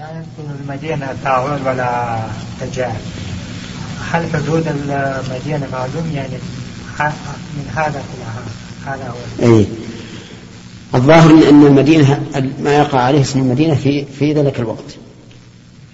[0.00, 0.24] لا
[0.60, 2.20] المدينة طاعون ولا
[2.62, 2.92] دجال
[4.10, 6.36] هل حدود المدينة معلوم يعني
[7.56, 8.24] من هذا إلى
[8.86, 9.56] هذا؟ هو.
[9.56, 9.66] أي.
[10.94, 12.22] الظاهر أن المدينة
[12.60, 14.96] ما يقع عليه اسم المدينة في في ذلك الوقت.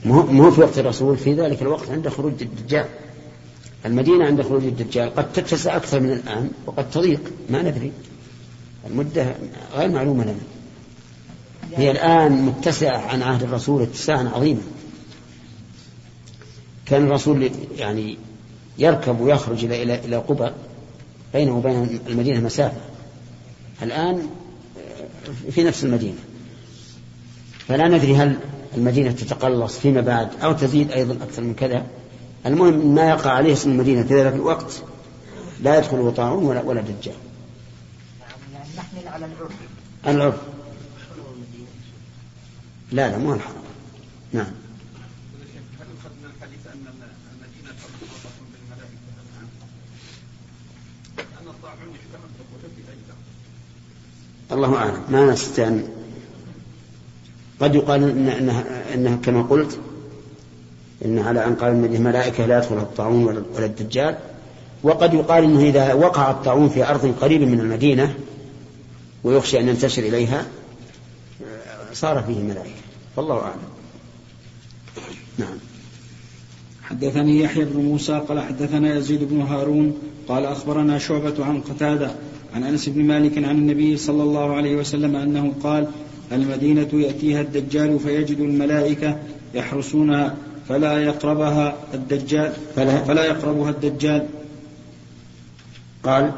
[0.05, 2.87] مو في وقت الرسول في ذلك الوقت عند خروج الدجال.
[3.87, 7.21] المدينة عند خروج الدجال قد تتسع أكثر من الآن وقد تضيق
[7.51, 7.93] ما ندري.
[8.91, 9.35] المدة
[9.77, 10.56] غير معلومة لنا.
[11.75, 14.63] هي الآن متسعة عن عهد الرسول اتساعا عظيما
[16.87, 18.19] كان الرسول يعني
[18.79, 20.51] يركب ويخرج إلى إلى إلى قبى
[21.33, 22.81] بينه وبين المدينة مسافة
[23.83, 24.27] الآن
[25.51, 26.19] في نفس المدينة
[27.69, 28.39] فلا ندري هل
[28.77, 31.87] المدينة تتقلص فيما بعد أو تزيد أيضا أكثر من كذا
[32.47, 34.83] المهم ما يقع عليه اسم المدينة في ذلك الوقت
[35.63, 37.15] لا يدخله طاعون ولا ولا دجال.
[38.53, 39.53] يعني نحمل على العرف.
[40.07, 40.35] العرف.
[42.93, 43.55] لا لا مو الحرام.
[44.33, 44.47] نعم.
[54.53, 55.81] الله أعلم ما نستطيع
[57.61, 59.79] قد يقال إن إنها, إنها كما قلت
[61.05, 64.19] إن على أن قال المدينة ملائكة لا يدخلها الطاعون ولا الدجال
[64.83, 68.15] وقد يقال إنه إذا وقع الطاعون في أرض قريبة من المدينة
[69.25, 70.47] ويخشى أن ينتشر إليها
[71.93, 72.71] صار فيه ملائكة
[73.17, 73.59] والله أعلم.
[75.39, 75.59] نعم.
[76.83, 82.11] حدثني يحيى بن موسى قال حدثنا يزيد بن هارون قال أخبرنا شعبة عن قتادة
[82.55, 85.89] عن أنس بن مالك عن النبي صلى الله عليه وسلم أنه قال
[86.33, 89.19] المدينة يأتيها الدجال فيجد الملائكة
[89.55, 90.37] يحرسونها
[90.69, 94.27] فلا يقربها الدجال فلا, فلا يقربها الدجال.
[96.05, 96.33] قال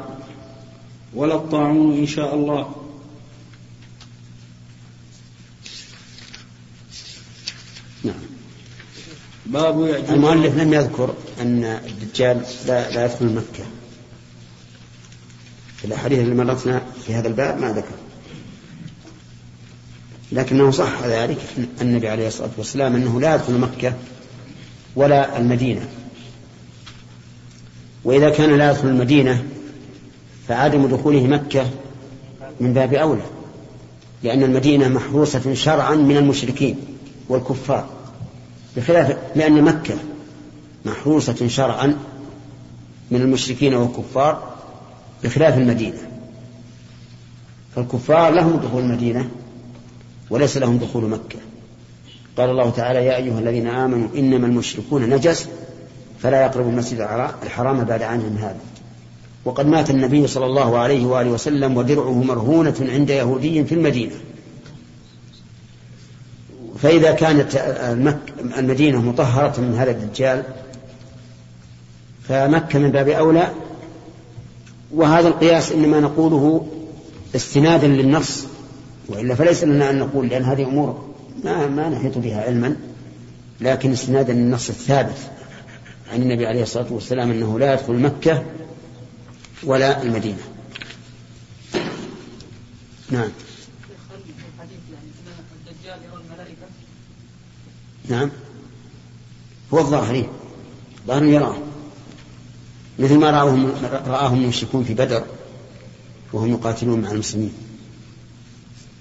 [1.13, 2.75] ولا الطاعون إن شاء الله
[8.03, 8.15] نعم
[9.49, 13.63] باب المؤلف لم يذكر أن الدجال لا, لا يدخل مكة.
[15.77, 17.95] في الأحاديث اللي مرتنا في هذا الباب ما ذكر.
[20.31, 21.37] لكنه صح ذلك
[21.81, 23.93] النبي عليه الصلاة والسلام أنه لا يدخل مكة
[24.95, 25.89] ولا المدينة.
[28.03, 29.45] وإذا كان لا يدخل المدينة
[30.47, 31.69] فعدم دخوله مكة
[32.59, 33.25] من باب أولى
[34.23, 36.75] لأن المدينة محروسة شرعا من المشركين
[37.29, 37.98] والكفار.
[38.77, 39.95] بخلاف لأن مكة
[40.85, 41.97] محروسة شرعا
[43.11, 44.53] من المشركين والكفار
[45.23, 45.97] بخلاف المدينة.
[47.75, 49.29] فالكفار لهم دخول المدينة
[50.29, 51.39] وليس لهم دخول مكة.
[52.37, 55.47] قال الله تعالى يا أيها الذين آمنوا إنما المشركون نجس
[56.19, 56.99] فلا يقربوا المسجد
[57.43, 58.59] الحرام بعد عنهم هذا.
[59.45, 64.15] وقد مات النبي صلى الله عليه وآله وسلم ودرعه مرهونة عند يهودي في المدينة.
[66.81, 67.55] فإذا كانت
[68.57, 70.43] المدينة مطهرة من هذا الدجال
[72.27, 73.51] فمكة من باب أولى.
[74.91, 76.67] وهذا القياس إنما نقوله
[77.35, 78.45] استنادا للنص
[79.07, 81.09] وإلا فليس لنا أن نقول لأن هذه أمور
[81.43, 82.75] ما ما نحيط بها علما
[83.61, 85.17] لكن استنادا للنص الثابت
[86.13, 88.43] عن النبي عليه الصلاة والسلام أنه لا يدخل مكة
[89.63, 90.37] ولا المدينة.
[93.11, 93.29] نعم.
[98.09, 98.29] نعم.
[99.73, 100.29] هو الظاهري
[101.07, 101.55] ظاهر يراه.
[102.99, 103.71] مثل ما رآهم
[104.07, 105.23] رآهم المشركون في بدر
[106.33, 107.53] وهم يقاتلون مع المسلمين.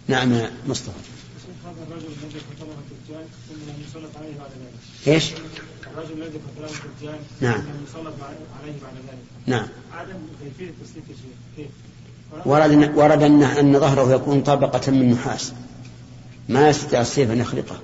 [0.08, 0.91] نعم يا مصطفى.
[1.88, 5.14] الرجل الذي قتله الدجال ثم لم يسلط عليه بعد ذلك.
[5.14, 5.30] إيش؟
[5.94, 7.60] الرجل الذي قتله الدجال نعم.
[7.60, 8.14] لم يسلط
[8.62, 9.19] عليه بعد ذلك.
[9.46, 9.69] نعم.
[9.92, 11.66] عدم كيفية تسليك الشيء كيف؟
[12.46, 15.52] ورد ورد ان أن ظهره يكون طبقه من نحاس.
[16.48, 17.80] ما يستطيع السيف أن يخلطه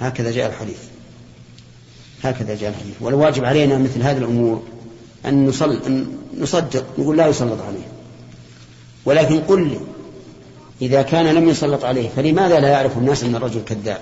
[0.00, 0.78] هكذا جاء الحديث.
[2.22, 2.94] هكذا جاء الحديث.
[3.00, 4.62] والواجب علينا مثل هذه الأمور
[5.26, 7.88] أن نصل أن نصدق نقول لا يسلط عليه.
[9.04, 9.80] ولكن قل لي
[10.82, 14.00] إذا كان لم يسلط عليه فلماذا لا يعرف الناس أن الرجل كذاب؟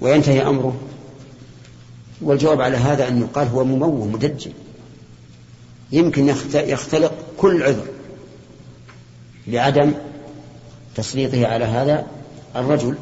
[0.00, 0.76] وينتهي أمره.
[2.20, 4.52] والجواب على هذا أن يقال هو مموه مدجل.
[5.92, 7.86] يمكن يختلق كل عذر
[9.46, 9.92] لعدم
[10.96, 12.06] تسليطه على هذا
[12.56, 12.94] الرجل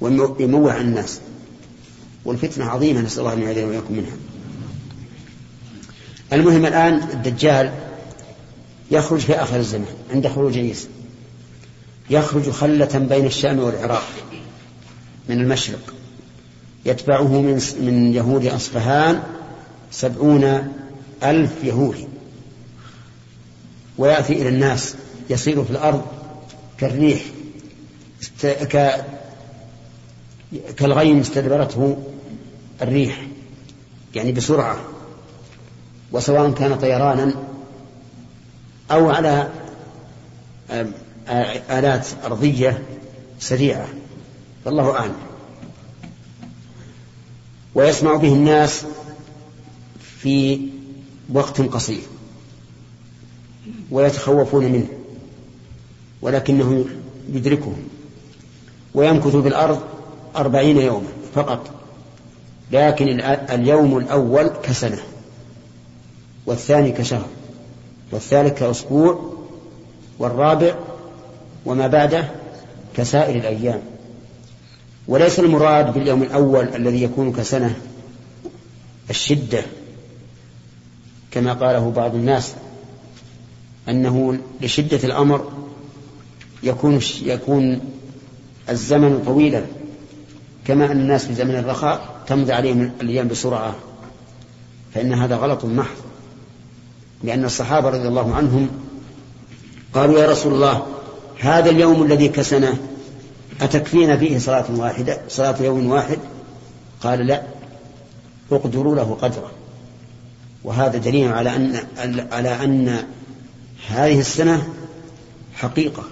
[0.00, 1.20] ويموه عن الناس.
[2.24, 4.16] والفتنة عظيمة نسأل الله أن يعيذنا وإياكم منها.
[6.32, 7.72] المهم الآن الدجال
[8.90, 10.88] يخرج في آخر الزمان عند خروج عيسى
[12.10, 14.08] يخرج خلة بين الشام والعراق
[15.28, 15.94] من المشرق.
[16.86, 19.22] يتبعه من من يهود أصفهان
[19.90, 20.72] سبعون
[21.22, 22.06] ألف يهودي.
[23.98, 24.94] ويأتي إلى الناس
[25.30, 26.19] يصير في الأرض
[26.80, 27.20] كالريح
[28.42, 29.04] ك...
[30.76, 31.96] كالغيم استدبرته
[32.82, 33.26] الريح
[34.14, 34.80] يعني بسرعة
[36.12, 37.34] وسواء كان طيرانا
[38.90, 39.50] أو على
[41.70, 42.82] آلات أرضية
[43.40, 43.88] سريعة
[44.64, 45.16] فالله أعلم.
[47.74, 48.84] ويسمع به الناس
[50.20, 50.60] في
[51.32, 52.02] وقت قصير
[53.90, 54.88] ويتخوفون منه.
[56.22, 56.84] ولكنه
[57.32, 57.82] يدركهم
[58.94, 59.80] ويمكث في الأرض
[60.36, 61.70] أربعين يوما فقط
[62.72, 63.20] لكن
[63.50, 64.98] اليوم الأول كسنة
[66.46, 67.26] والثاني كشهر
[68.12, 69.32] والثالث كأسبوع
[70.18, 70.74] والرابع
[71.66, 72.28] وما بعده
[72.96, 73.80] كسائر الأيام.
[75.08, 77.74] وليس المراد باليوم الأول الذي يكون كسنة
[79.10, 79.62] الشدة
[81.30, 82.54] كما قاله بعض الناس
[83.88, 85.59] أنه لشدة الأمر
[86.62, 87.80] يكون يكون
[88.70, 89.62] الزمن طويلا
[90.66, 93.74] كما أن الناس في زمن الرخاء تمضي عليهم الأيام بسرعة.
[94.94, 95.96] فإن هذا غلط محض
[97.22, 98.68] لأن الصحابة رضي الله عنهم
[99.94, 100.86] قالوا يا رسول الله
[101.40, 102.74] هذا اليوم الذي كسنا
[103.60, 106.18] أتكفينا فيه صلاة واحدة صلاة يوم واحد؟
[107.02, 107.42] قال لا
[108.52, 109.50] اقدروا له قدره
[110.64, 111.80] وهذا دليل على أن
[112.32, 113.04] على أن
[113.88, 114.68] هذه السنة
[115.54, 116.02] حقيقة.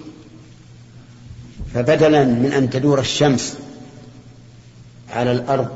[1.75, 3.59] فبدلا من أن تدور الشمس
[5.11, 5.69] على الأرض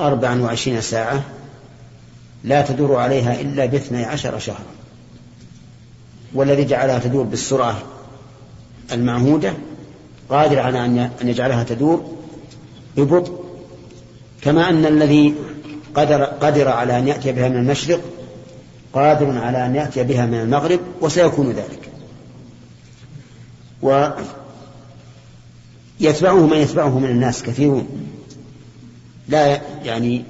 [0.00, 1.22] أربعا وعشرين ساعة
[2.44, 4.64] لا تدور عليها إلا باثني عشر شهرا.
[6.34, 7.82] والذي جعلها تدور بالسرعة
[8.92, 9.52] المعهودة
[10.28, 12.16] قادر على أن يجعلها تدور
[12.96, 13.44] ببطء
[14.42, 15.34] كما أن الذي
[15.94, 18.00] قدر, قدر على أن يأتي بها من المشرق
[18.92, 21.90] قادر على أن يأتي بها من المغرب وسيكون ذلك.
[26.00, 27.88] ويتبعه من يتبعه من الناس كثيرون.
[29.28, 30.24] لا يعني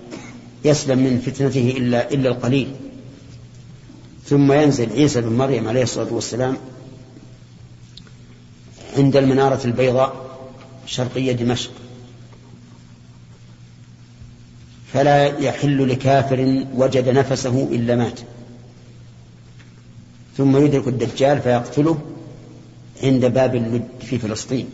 [0.64, 2.75] يسلم من فتنته إلا, إلا القليل.
[4.26, 6.56] ثم ينزل عيسى بن مريم عليه الصلاة والسلام
[8.96, 10.38] عند المنارة البيضاء
[10.87, 11.70] شرقية دمشق.
[14.93, 18.20] فلا يحل لكافر وجد نفسه إلا مات.
[20.37, 21.99] ثم يدرك الدجال فيقتله
[23.02, 24.66] عند باب اللد في فلسطين.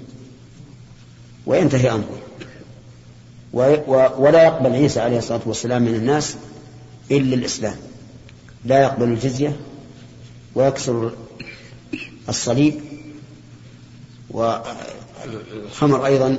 [1.46, 2.20] وينتهي أمره.
[4.18, 6.36] ولا يقبل عيسى عليه الصلاة والسلام من الناس
[7.10, 7.76] إلا الإسلام.
[8.64, 9.60] لا يقبل الجزية
[10.54, 11.12] ويكسر
[12.28, 12.80] الصليب
[14.30, 16.38] والخمر أيضا.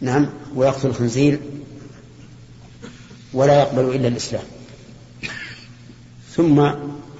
[0.00, 1.40] نعم ويقتل الخنزير.
[3.34, 4.44] ولا يقبل إلا الإسلام.
[6.34, 6.70] ثم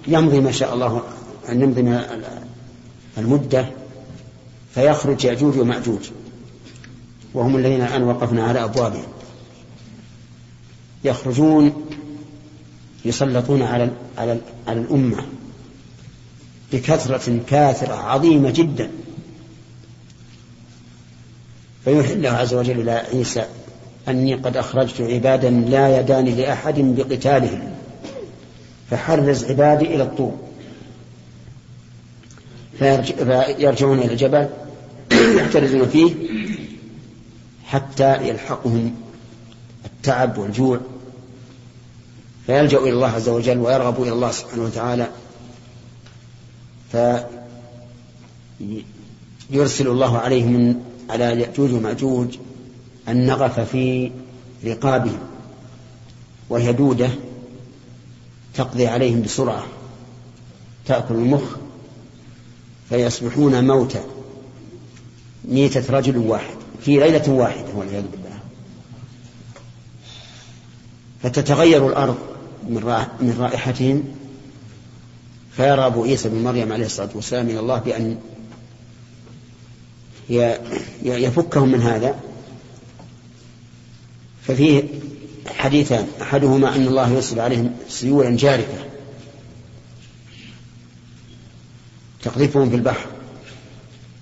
[0.09, 1.03] يمضي ما شاء الله
[1.49, 2.01] أن يمضي
[3.19, 3.71] المدة
[4.75, 6.11] فيخرج يأجوج ومأجوج.
[7.35, 9.07] وهم الذين الآن وقفنا على أبوابهم.
[11.05, 11.87] يخرجون
[13.05, 14.39] يسلطون على على
[14.69, 15.25] على الأمة
[16.73, 18.91] بكثرة كاثرة عظيمة جدا.
[21.85, 23.45] فيوحي الله عز وجل إلى عيسى
[24.09, 27.75] أني قد أخرجت عبادا لا يدان لأحد بقتالهم.
[28.91, 30.37] فحرز عبادي إلى الطور.
[32.79, 34.49] فيرجعون إلى الجبل
[35.13, 36.15] يحترزون فيه.
[37.77, 38.95] حتى يلحقهم
[39.85, 40.81] التعب والجوع.
[42.47, 45.09] فيلجأ إلى الله عز وجل ويرغب إلى الله سبحانه وتعالى.
[49.51, 52.37] فيرسل الله عليهم على يأجوج ومأجوج
[53.09, 54.13] النغف في
[54.65, 55.19] رقابهم
[56.49, 57.11] وهي دودة
[58.55, 59.67] تقضي عليهم بسرعة.
[60.87, 61.57] تأكل المخ
[62.89, 64.01] فيصبحون موتى.
[65.45, 66.56] ميتة رجل واحد.
[66.87, 68.39] في ليلة واحدة والعياذ بالله.
[71.23, 72.19] فتتغير الأرض
[73.21, 74.05] من رائحتهم
[75.57, 78.19] فيرى أبو عيسى بن مريم عليه الصلاة والسلام من الله بأن
[81.03, 82.21] يفكهم من هذا.
[84.47, 84.83] ففيه
[85.47, 88.85] حديثان أحدهما أن الله يرسل عليهم سيولا جارفة
[92.23, 93.16] تقذفهم في البحر.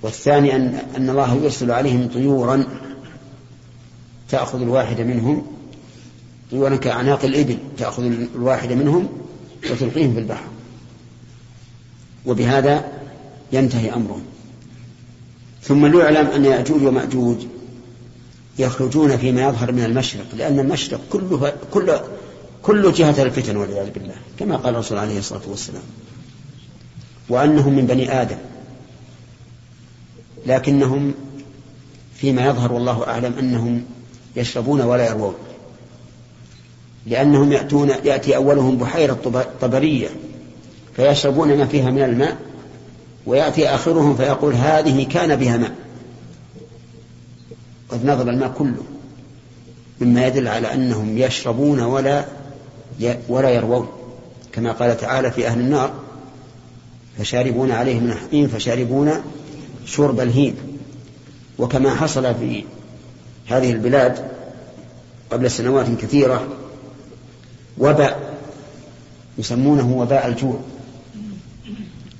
[0.04, 2.64] والثاني أن, أن الله يرسل عليهم طيورا
[4.28, 5.46] تأخذ الواحد منهم
[6.50, 8.02] طيورا كأعناق الإبل تأخذ
[8.34, 9.08] الواحد منهم
[9.70, 10.44] وتلقيهم في البحر.
[12.26, 12.84] وبهذا
[13.52, 14.23] ينتهي أمرهم.
[15.62, 17.37] ثم ليعلم أن يأجوج ومأجوج
[18.58, 21.92] يخرجون فيما يظهر من المشرق لأن المشرق كله كل
[22.62, 25.82] كل جهة الفتن والعياذ بالله كما قال الرسول عليه الصلاة والسلام.
[27.28, 28.38] وأنهم من بني آدم.
[30.46, 31.14] لكنهم
[32.14, 33.84] فيما يظهر والله أعلم أنهم
[34.36, 35.34] يشربون ولا يروون.
[37.06, 40.08] لأنهم يأتون يأتي أولهم بحيرة طبرية
[40.96, 42.36] فيشربون ما فيها من الماء
[43.26, 45.74] ويأتي آخرهم فيقول هذه كان بها ماء.
[47.88, 48.82] قد نضب الماء كله
[50.00, 52.24] مما يدل على أنهم يشربون ولا
[53.28, 53.88] ولا يروون.
[54.52, 55.92] كما قال تعالى في أهل النار
[57.18, 59.12] فشاربون عليه من الحميم فشاربون
[59.87, 60.57] شرب الهيم
[61.59, 62.64] وكما حصل في
[63.47, 64.31] هذه البلاد
[65.31, 66.49] قبل سنوات كثيرة
[67.79, 68.38] وباء
[69.38, 70.61] يسمونه وباء الجوع.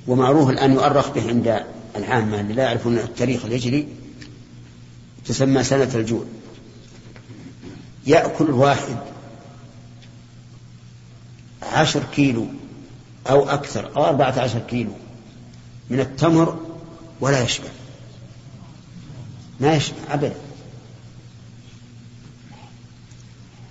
[0.07, 1.63] ومعروف الآن يؤرخ به عند
[1.95, 3.87] العامة اللي لا يعرفون التاريخ الهجري
[5.25, 6.23] تسمى سنة الجوع.
[8.07, 8.97] يأكل الواحد
[11.63, 12.45] عشر كيلو
[13.29, 14.91] أو أكثر أو أربعة عشر كيلو
[15.89, 16.64] من التمر
[17.19, 17.69] ولا يشبع.
[19.59, 20.35] ما يشبع أبدا.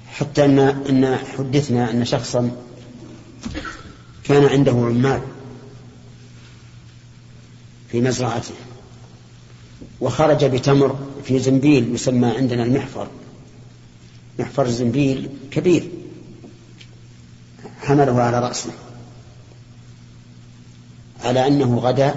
[0.07, 2.51] حتى أن أن حدثنا أن شخصا
[4.25, 5.21] كان عنده عمال
[7.91, 8.55] في مزرعته
[10.01, 13.09] وخرج بتمر في زنبيل يسمى عندنا المحفر.
[14.39, 15.89] محفر زنبيل كبير.
[17.81, 18.71] حمله على رأسه.
[21.25, 22.15] على أنه غدا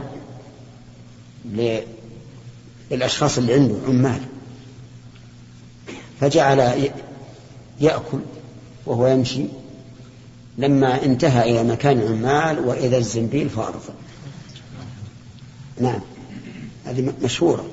[2.92, 4.22] للأشخاص اللي عنده عمال.
[6.22, 6.90] فجعل
[7.82, 8.20] يأكل
[8.86, 9.46] وهو يمشي.
[10.58, 13.80] لما انتهى إلى مكان عمال وإذا الزنبيل فارغ
[15.82, 16.00] نعم.
[16.86, 17.66] هذه مشهورة.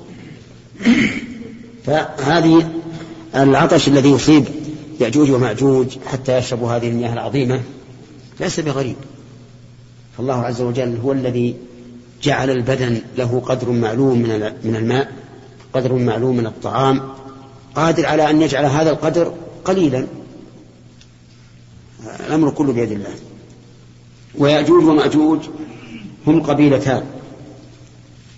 [1.85, 2.71] فهذه
[3.35, 4.45] العطش الذي يصيب
[5.01, 7.61] يأجوج ومأجوج حتى يشربوا هذه المياه العظيمة
[8.41, 8.97] ليس بغريب.
[10.17, 11.57] فالله عز وجل هو الذي
[12.25, 14.19] جعل البدن له قدر معلوم
[14.65, 15.13] من الماء
[15.73, 17.15] قدر معلوم من الطعام
[17.75, 20.07] قادر على أن يجعل هذا القدر قليلا.
[22.27, 23.15] الأمر كله بيد الله.
[24.39, 25.41] ويأجوج ومأجوج
[26.27, 27.05] هم قبيلتان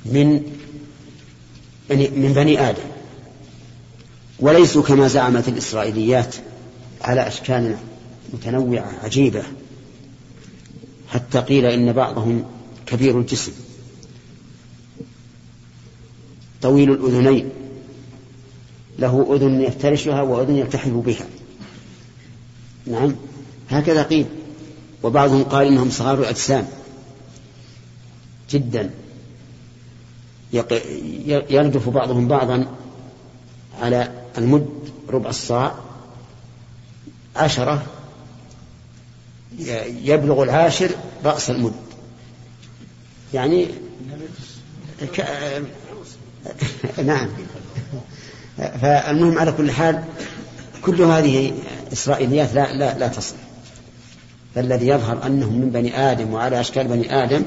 [0.06, 0.42] من
[1.90, 2.82] من بني آدم.
[4.40, 6.36] وليسوا كما زعمت الإسرائيليات
[7.02, 7.76] على أشكال
[8.32, 9.42] متنوعة عجيبة.
[11.08, 12.44] حتى قيل إن بعضهم
[12.86, 13.52] كبير الجسم.
[16.66, 17.50] طويل الأذنين.
[18.98, 21.26] له أذن يفترشها وأذن يلتحف بها.
[22.86, 23.14] نعم.
[23.70, 24.26] هكذا قيل.
[25.02, 26.68] وبعضهم قال إنهم صغار الأجسام
[28.50, 28.90] جدا.
[31.50, 32.66] يردف بعضهم بعضا
[33.80, 34.68] على المد
[35.08, 35.74] ربع الصاع.
[37.36, 37.86] عشرة.
[40.02, 40.90] يبلغ العاشر
[41.24, 41.74] رأس المد.
[43.34, 43.68] يعني.
[47.04, 47.28] نعم.
[48.56, 50.04] فالمهم على كل حال
[50.82, 51.52] كل هذه
[51.92, 53.34] إسرائيليات لا لا لا تصل.
[54.56, 57.42] فالذي يظهر أنهم من بني آدم وعلى أشكال بني آدم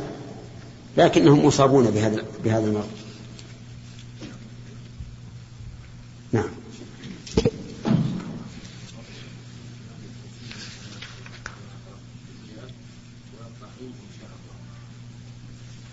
[0.97, 2.89] لكنهم مصابون بهذا بهذا المرض
[6.31, 6.49] نعم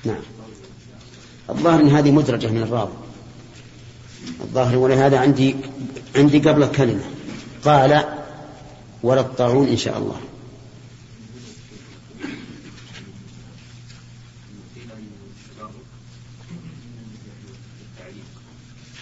[0.05, 0.23] نعم
[1.67, 2.93] الظاهر إن هذه مدرجة من الراوي.
[4.41, 5.57] الظاهر ولهذا عندي
[6.17, 7.05] عندي قبل الكلمة
[7.65, 8.05] قال
[9.03, 10.17] ولا الطاعون إن شاء الله.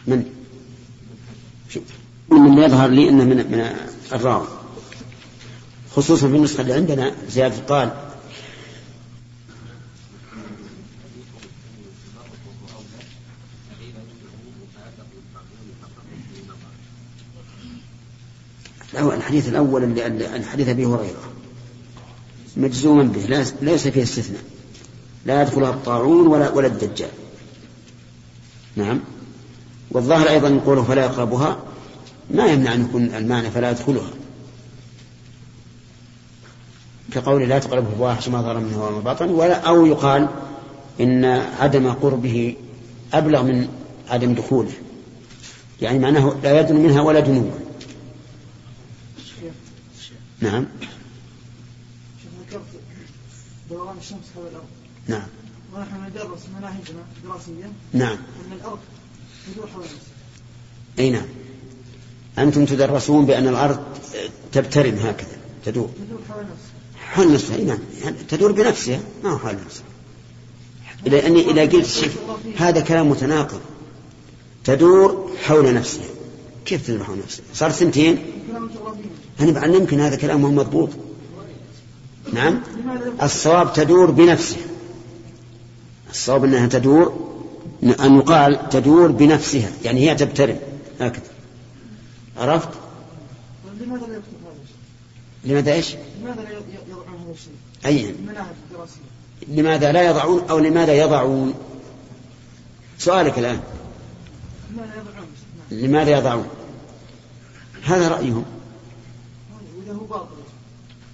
[0.07, 0.25] من؟
[2.31, 3.77] من يظهر لي إنه من من
[4.13, 4.47] الراوي.
[5.97, 8.14] خصوصا في النسخة اللي عندنا زيادة قال
[19.35, 19.99] الحديث الأول
[20.35, 21.25] الحديث أبي هريرة.
[22.57, 23.45] مجزوما به.
[23.63, 24.43] ليس فيه استثناء.
[25.27, 27.09] لا يدخلها الطاعون ولا ولا الدجال.
[28.77, 29.01] نعم.
[29.91, 31.59] والظاهر أيضا قوله فلا يقربها.
[32.31, 34.11] ما يمنع أن يكون المعنى فلا يدخلها.
[37.13, 40.29] كقول لا تقربه الفواحش ما ظهر منه وما بطن ولا أو يقال
[41.01, 41.25] إن
[41.61, 42.57] عدم قربه
[43.15, 43.69] أبلغ من
[44.11, 44.73] عدم دخوله.
[45.83, 47.64] يعني معناه لا يدن منها ولا دنوا
[50.45, 50.65] نعم.
[53.71, 54.65] دوران الشمس حول الأرض.
[55.09, 55.27] نعم.
[55.75, 58.17] ونحن ندرس مناهجنا الدراسية نعم.
[58.17, 58.79] أن الأرض
[59.47, 60.01] تدور حول الشمس
[60.99, 61.27] أي نعم.
[62.39, 63.85] أنتم تدرسون بأن الأرض
[64.53, 65.89] تبترم هكذا تدور.
[65.89, 66.75] تدور حول نفسها
[67.15, 67.79] حول نفسها أي نعم.
[68.03, 69.85] يعني تدور بنفسها ما هو حول نفسها
[71.07, 72.19] إلى أني إذا قلت شف
[72.59, 73.61] هذا كلام متناقض.
[74.65, 76.14] تدور حول نفسها.
[76.65, 78.19] كيف حول نفسها صار سنتين؟
[79.41, 80.91] أنا بعلمك أن هذا كلام مو مضبوط.
[82.33, 82.63] نعم؟
[83.23, 84.63] الصواب تدور بنفسها
[86.11, 87.35] الصواب أنها تدور
[87.83, 90.59] أن يقال تدور بنفسها يعني هي تبترم.
[91.01, 91.23] هكذا.
[92.37, 92.69] عرفت؟
[93.81, 94.77] لماذا لا يكتب هذا الشيء؟
[95.45, 97.53] لماذا إيش؟ لماذا لا يضعون هذا الشيء؟
[97.87, 98.11] أي.
[98.11, 99.01] المناهج الدراسية
[99.49, 101.55] لماذا لا يضعون أو لماذا يضعون؟
[102.99, 103.61] سؤالك الآن.
[104.73, 105.14] لماذا يضعون؟
[105.83, 106.49] لماذا يضعون؟
[107.85, 108.45] هذا رأيهم.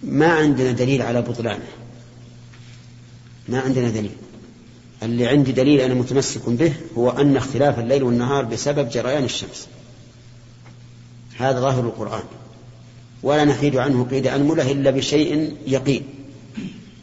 [0.03, 1.67] ما عندنا دليل على بطلانه.
[3.49, 4.17] ما عندنا دليل.
[5.03, 9.69] اللي عندي دليل أنا متمسك به هو أن اختلاف الليل والنهار بسبب جريان الشمس.
[11.39, 12.23] هذا ظاهر القرآن.
[13.23, 16.05] ولا نحيد عنه قيد أنملة إلا بشيء يقين.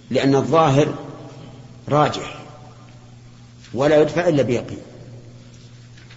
[0.10, 0.94] لأن الظاهر
[1.90, 2.40] راجح.
[3.74, 4.78] ولا يدفع إلا بيقين.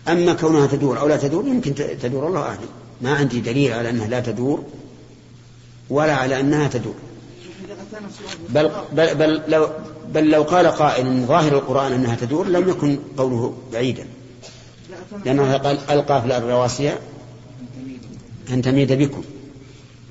[0.09, 2.27] أما كونها تدور أو لا تدور يمكن تدور.
[2.29, 2.69] الله أعلم.
[3.03, 4.65] ما عندي دليل على أنها لا تدور
[5.91, 6.95] ولا على أنها تدور.
[8.49, 9.69] بل, بل, بل, لو,
[10.15, 14.07] بل لو قال قائل ظاهر القرآن أنها تدور لم يكن قوله بعيدا.
[15.25, 16.95] لأنه قال ألقى في الرواسي
[18.51, 19.23] أن تميد بكم.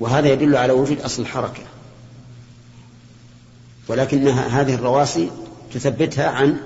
[0.00, 1.62] وهذا يدل على وجود أصل الحركة.
[3.88, 5.30] ولكن هذه الرواسي
[5.74, 6.56] تثبتها عن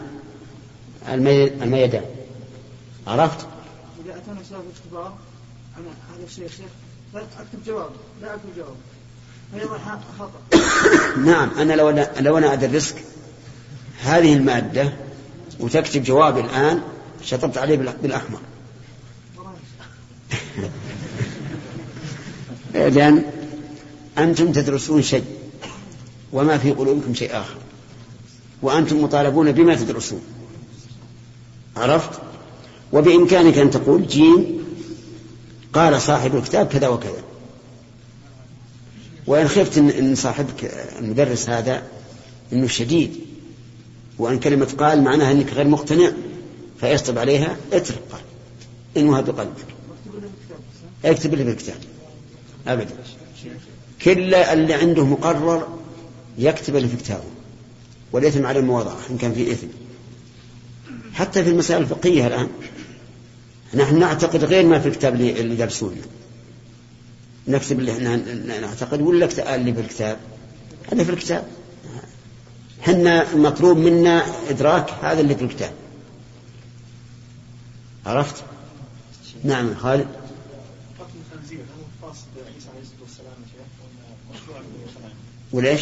[1.12, 2.04] المي- الميدان.
[3.06, 3.46] عرفت؟
[4.04, 5.14] إذا أتانا سؤال اختبار
[5.76, 5.82] عن
[6.16, 6.66] هذا الشيء شيخ
[7.14, 7.90] لا أكتب جواب
[8.22, 8.74] لا أكتب جواب.
[10.18, 10.40] خطأ.
[11.30, 12.94] نعم أنا لو أنا لو أنا أدرسك
[14.02, 14.92] هذه المادة
[15.60, 16.80] وتكتب جواب الآن
[17.22, 18.40] شطبت عليه بالأ- بالأحمر.
[22.94, 23.24] لأن
[24.18, 25.24] أنتم تدرسون شيء
[26.32, 27.56] وما في قلوبكم شيء آخر
[28.62, 30.22] وأنتم مطالبون بما تدرسون.
[31.76, 32.10] عرفت؟
[32.94, 34.64] وبإمكانك أن تقول جيم
[35.72, 37.22] قال صاحب الكتاب كذا وكذا.
[39.26, 40.64] وإن خفت إن صاحبك
[41.00, 41.82] المدرس هذا
[42.52, 43.12] إنه شديد
[44.18, 46.12] وأن كلمة قال معناها أنك غير مقتنع
[46.80, 48.20] فيصطب عليها اترك قال
[48.96, 49.66] إنها بقلبك
[51.04, 51.76] اكتب اللي بالكتاب
[52.66, 52.94] أبدا.
[54.02, 55.68] كل اللي عنده مقرر
[56.38, 57.24] يكتب اللي في كتابه
[58.12, 59.66] والإثم على المواضعة إن كان في إثم.
[61.12, 62.48] حتى في المسائل الفقهية الآن
[63.76, 65.96] نحن نعتقد غير ما في الكتاب اللي درسونا
[67.48, 68.16] نكتب اللي إحنا
[68.60, 70.18] نعتقد ولا اللي في الكتاب
[70.92, 71.44] هذا في الكتاب
[72.82, 75.72] حنا المطلوب منا إدراك هذا اللي في الكتاب
[78.06, 78.44] عرفت؟
[79.44, 80.06] نعم خالد؟
[85.52, 85.80] وليش؟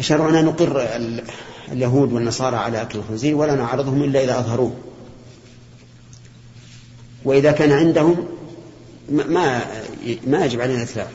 [0.00, 1.24] شرعنا نقر ال-
[1.72, 4.76] اليهود والنصارى على أكل الخنزير ولا نعرضهم إلا إذا أظهروه.
[7.24, 8.26] وإذا كان عندهم
[9.10, 9.64] ما
[10.26, 11.14] ما- يجب علينا إتلافه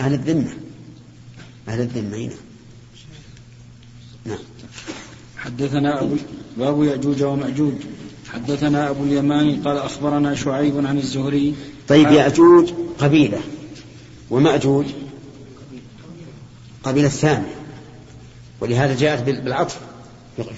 [0.00, 0.50] أهل الذمة.
[1.68, 2.34] أهل الذمة هنا
[4.24, 4.38] نعم.
[5.36, 6.16] حدثنا أبو
[6.58, 7.74] باب يأجوج ومأجوج.
[8.32, 11.54] حدثنا أبو اليماني قال أخبرنا شعيب عن الزهري
[11.88, 13.40] طيب يأجوج قبيلة
[14.30, 14.86] ومأجوج
[16.82, 17.54] قبيلة ثانية
[18.60, 19.80] ولهذا جاءت بال- بالعطف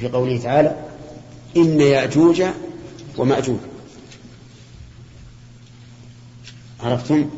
[0.00, 0.76] في- قوله تعالى
[1.56, 2.42] إن يأجوج
[3.18, 3.58] ومأجوج.
[6.80, 7.30] عرفتم؟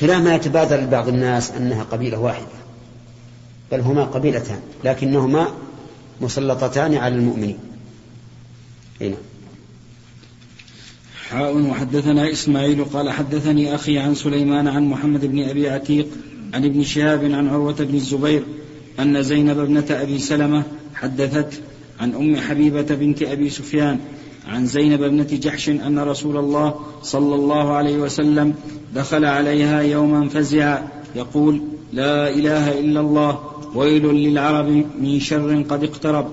[0.00, 2.46] خلاف ما يتبادر لبعض الناس أنها قبيلة واحدة
[3.72, 5.48] بل هما قبيلتان لكنهما
[6.20, 7.58] مسلطتان على المؤمنين.
[9.00, 9.16] هنا
[11.30, 16.06] حاء وحدثنا إسماعيل قال حدثني أخي عن سليمان عن محمد بن أبي عتيق
[16.54, 18.42] عن ابن شهاب عن عروة بن الزبير
[19.00, 20.62] أن زينب ابنة أبي سلمة
[20.94, 21.60] حدثت
[22.00, 23.98] عن أم حبيبة بنت أبي سفيان
[24.48, 28.54] عن زينب ابنة جحش أن رسول الله صلى الله عليه وسلم
[28.94, 31.60] دخل عليها يوما فزعا يقول
[31.92, 33.40] لا إله إلا الله
[33.74, 36.28] ويل للعرب من شر قد اقترب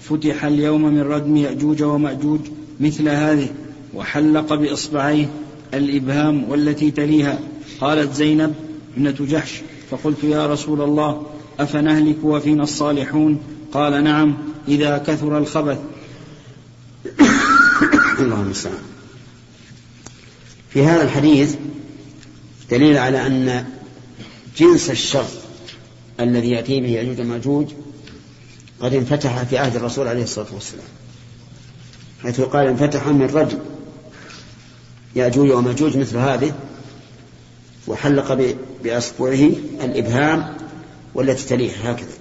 [0.00, 2.40] فتح اليوم من ردم يأجوج ومأجوج
[2.80, 3.48] مثل هذه
[3.94, 5.28] وحلق بإصبعيه
[5.74, 7.38] الإبهام والتي تليها
[7.80, 8.54] قالت زينب
[8.96, 11.26] ابنة جحش فقلت يا رسول الله
[11.60, 15.78] أفنهلك وفينا الصالحون؟ قال نعم إذا كثر الخبث.
[18.20, 18.82] اللهم المستعان.
[20.70, 21.54] في هذا الحديث
[22.70, 23.64] دليل على أن
[24.56, 25.26] جنس الشر
[26.20, 27.66] الذي يأتي به يأجوج ومأجوج
[28.80, 30.86] قد انفتح في عهد الرسول عليه الصلاة والسلام.
[32.22, 33.58] حيث قال انفتح من رجل
[35.16, 36.54] يأجوج ومأجوج مثل هذه
[37.86, 39.50] وحلق بأصبعه
[39.84, 40.56] الإبهام
[41.14, 42.14] والتي تليه هكذا.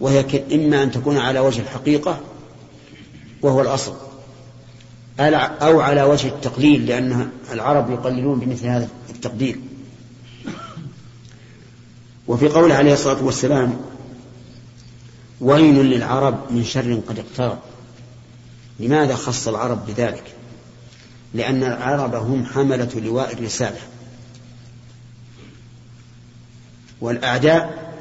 [0.00, 2.20] وهي إما أن تكون على وجه الحقيقة
[3.42, 3.94] وهو الأصل
[5.20, 9.60] أو على وجه التقليل لأن العرب يقللون بمثل هذا التقدير.
[12.28, 13.80] وفي قوله عليه الصلاة والسلام
[15.40, 17.58] ويل للعرب من شر قد اقترب.
[18.80, 20.33] لماذا خص العرب بذلك؟
[21.34, 23.78] لأن العرب هم حملة لواء الرسالة.
[27.00, 27.92] والأعداء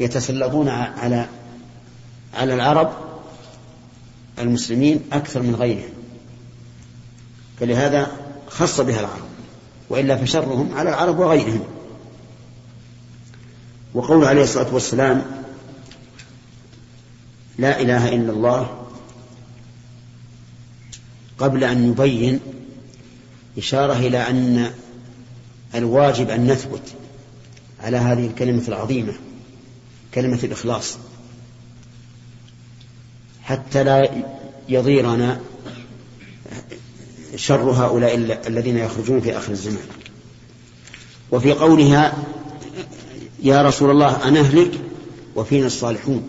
[0.00, 1.26] يتسلطون على
[2.34, 2.92] على العرب
[4.38, 5.92] المسلمين أكثر من غيرهم.
[7.60, 8.10] فلهذا
[8.48, 9.28] خص بها العرب
[9.88, 11.64] وإلا فشرهم على العرب وغيرهم.
[13.94, 15.22] وقول عليه الصلاة والسلام
[17.58, 18.79] لا إله إلا الله
[21.40, 22.40] قبل أن يبين
[23.58, 24.70] إشارة إلى أن
[25.74, 26.82] الواجب أن نثبت
[27.80, 29.12] على هذه الكلمة العظيمة
[30.14, 30.96] كلمة الإخلاص.
[33.42, 34.10] حتى لا
[34.68, 35.40] يضيرنا
[37.36, 38.14] شر هؤلاء
[38.46, 39.86] الذين يخرجون في آخر الزمان.
[41.30, 42.24] وفي قولها
[43.42, 44.70] يا رسول الله أنهلك
[45.36, 46.28] وفينا الصالحون.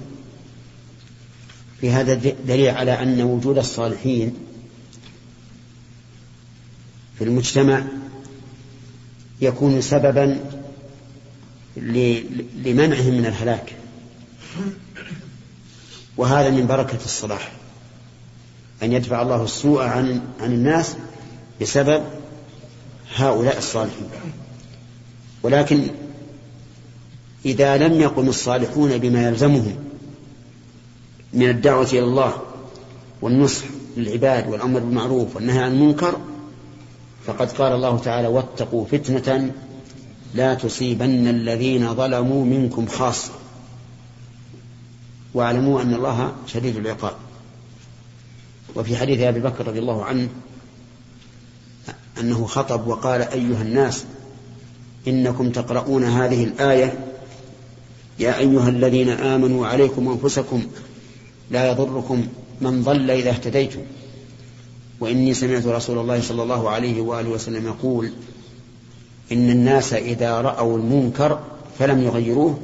[1.82, 2.13] في هذا
[2.47, 4.50] دليل على أن وجود الصالحين
[7.21, 7.84] في المجتمع
[9.41, 10.39] يكون سببا
[12.65, 13.75] لمنعهم من الهلاك.
[16.17, 17.51] وهذا من بركة الصلاح
[18.84, 20.95] أن يدفع الله السوء عن عن الناس
[21.62, 22.03] بسبب
[23.15, 24.10] هؤلاء الصالحين.
[25.43, 25.88] ولكن
[27.45, 29.75] إذا لم يقم الصالحون بما يلزمهم
[31.34, 32.41] من الدعوة إلى الله
[33.21, 33.65] والنصح
[33.97, 36.30] للعباد والأمر بالمعروف والنهي عن المنكر
[37.25, 39.51] فقد قال الله تعالى واتقوا فتنة
[40.36, 43.31] لا تصيبن الذين ظلموا منكم خاصة.
[45.34, 47.13] واعلموا أن الله شديد العقاب.
[48.75, 50.29] وفي حديث أبي بكر رضي الله عنه
[52.19, 54.03] أنه خطب وقال أيها الناس
[55.07, 56.99] إنكم تقرؤون هذه الآية
[58.19, 60.63] يا أيها الذين آمنوا عليكم أنفسكم
[61.51, 62.27] لا يضركم
[62.62, 63.79] من ضل إذا اهتديتم.
[65.01, 68.11] وإني سمعت رسول الله صلى الله عليه وآله وسلم يقول
[69.31, 71.39] إن الناس إذا رأوا المنكر
[71.79, 72.59] فلم يغيروه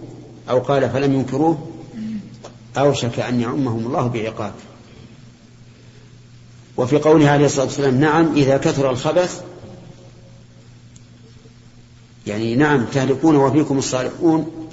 [0.49, 1.67] أو قال فلم ينكروه
[2.77, 4.53] أوشك أن يعمهم الله بعقاب.
[6.77, 9.41] وفي قوله عليه الصلاة والسلام نعم إذا كثر الخبث
[12.27, 14.67] يعني نعم تهلكون وفيكم الصالحون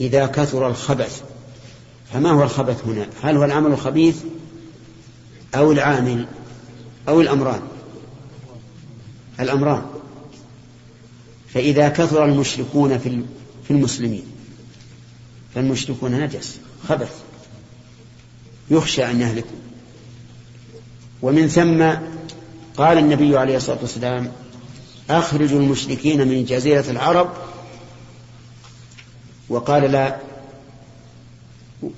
[0.00, 1.22] إذا كثر الخبث.
[2.12, 4.16] فما هو الخبث هنا؟ هل هو العمل الخبيث
[5.54, 6.26] أو العامل؟
[7.08, 7.60] أو الأمران.
[9.40, 9.82] الأمران.
[11.54, 12.98] فإذا كثر المشركون
[13.64, 14.22] في المسلمين
[15.54, 16.58] فالمشركون نجس
[16.88, 17.20] خبث
[18.70, 19.58] يخشى أن يهلكوا.
[21.22, 21.90] ومن ثم
[22.76, 24.32] قال النبي عليه الصلاة والسلام
[25.10, 27.30] أخرجوا المشركين من جزيرة العرب.
[29.48, 30.16] وقال لا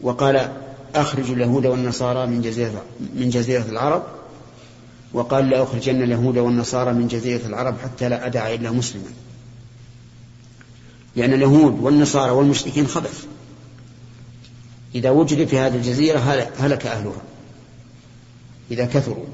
[0.03, 0.53] وقال
[0.95, 2.85] أخرجوا اليهود والنصارى من جزيرة
[3.15, 4.22] من جزيرة العرب.
[5.15, 9.09] وقال لأخرجن اليهود والنصارى من جزيرة العرب حتى لا أدع إلا مسلما.
[11.17, 13.25] لأن اليهود والنصارى والمشركين خبث.
[14.95, 16.19] إذا وجد في هذه الجزيرة
[16.59, 17.23] هلك أهلها.
[18.71, 19.25] إذا كثروا.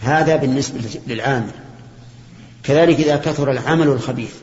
[0.00, 1.50] هذا بالنسبة للعامل.
[2.62, 4.34] كذلك إذا كثر العمل الخبيث.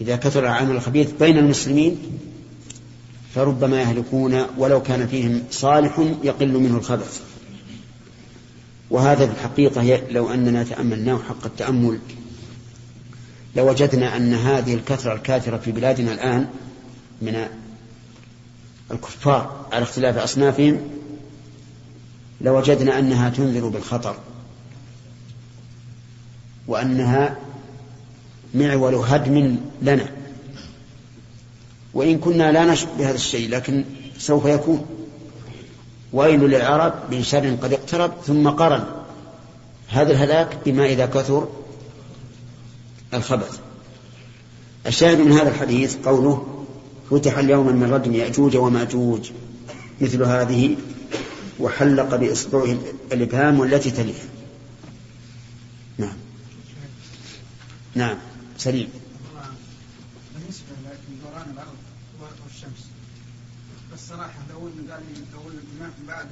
[0.00, 1.98] إذا كثر العمل الخبيث بين المسلمين
[3.34, 7.33] فربما يهلكون ولو كان فيهم صالح يقل منه الخبث.
[8.94, 11.98] وهذا في الحقيقة لو أننا تأملناه حق التأمل
[13.56, 16.46] لوجدنا أن هذه الكثرة الكاثرة في بلادنا الآن
[17.22, 17.46] من
[18.90, 20.80] الكفار على اختلاف أصنافهم
[22.40, 24.16] لوجدنا أنها تنذر بالخطر
[26.66, 27.36] وأنها
[28.54, 30.10] معول هدم لنا.
[31.94, 33.84] وإن كنا لا نشك بهذا الشيء لكن
[34.18, 34.86] سوف يكون.
[36.12, 38.84] ويل للعرب من شر قد اقترب ثم قرن.
[39.88, 41.48] هذا الهلاك بما إذا كثر
[43.14, 43.58] الخبث.
[44.86, 46.66] الشاهد من هذا الحديث قوله
[47.10, 49.30] فتح اليوم من ردم يأجوج ومأجوج
[50.00, 50.76] مثل هذه
[51.60, 52.76] وحلق بإصبعه
[53.12, 54.24] الإبهام والتي تليها.
[55.98, 56.16] نعم.
[57.94, 58.16] نعم.
[58.58, 58.88] سليم
[60.34, 60.66] بالنسبة
[61.10, 61.76] لدوران الأرض
[62.44, 62.86] والشمس
[63.92, 66.28] بس صراحة لو قال لي لو الإمام بعد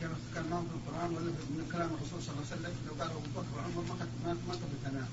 [0.00, 2.94] كان كان ما هو في القران ولا من كلام الرسول صلى الله عليه وسلم لو
[3.00, 4.54] قال أبو بكر وعمر ما ما ما
[4.90, 5.04] أنا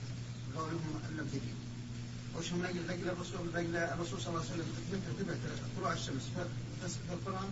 [0.56, 1.56] قولهم لم تجد
[2.38, 5.40] وش من أجل أجل الرسول أجل الرسول صلى الله عليه وسلم؟ ثبت ثبت
[5.78, 6.24] طلوع الشمس.
[7.08, 7.50] في القرآن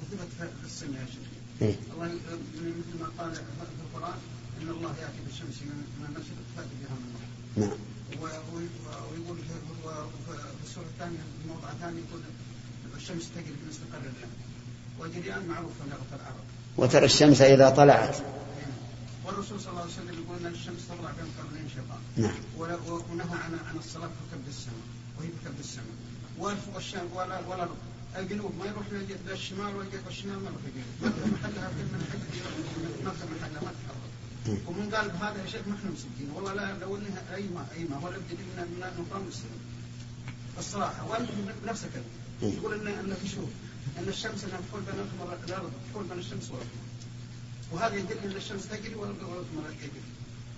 [0.00, 1.28] وثبت في السنة يا شيخ.
[1.62, 1.76] إيه.
[1.92, 4.18] الله مثل ما قال في القرآن
[4.62, 5.56] إن الله يأتي بالشمس
[5.98, 7.78] من المشرق فاتي بها من المغرب نعم.
[8.22, 8.64] ويقول
[9.36, 12.20] في- السورة الثانية في موضع ثاني يقول
[12.96, 14.28] الشمس تجري في مستقر لها
[15.00, 16.46] وجريان معروف في لغة العرب.
[16.76, 18.16] وترى الشمس إذا طلعت.
[19.26, 22.34] والرسول صلى الله عليه وسلم يقول إن الشمس تطلع بين قرنين شيطان نعم.
[22.58, 24.86] ونهى عن عن الصلاة في كبد السماء.
[25.18, 25.96] وهي في كبد السماء.
[26.74, 27.68] والشام ولا ولا
[28.18, 28.86] الجنوب ما يروح
[29.26, 32.22] للشمال ولا والشمال ما يروح للجنوب محلها في من حيث
[33.06, 36.96] مكة محلها ما تتحرك ومن قال بهذا يا شيخ ما إحنا مسكين والله لا لو
[36.96, 37.96] إنها أي ما أي ما.
[38.06, 39.60] ولا بدي من من نقام مسلمين
[40.58, 41.10] الصراحة.
[41.10, 41.28] وأنت
[41.64, 41.90] بنفسك
[42.42, 42.58] إيه.
[42.58, 43.48] تقول ان في شوف
[43.98, 44.94] أن الشمس انها تحول بين
[45.48, 46.68] الأرض تحول بين الشمس والارض
[47.72, 49.44] وهذا يدل أن الشمس تجري والقمر
[49.80, 50.02] تجري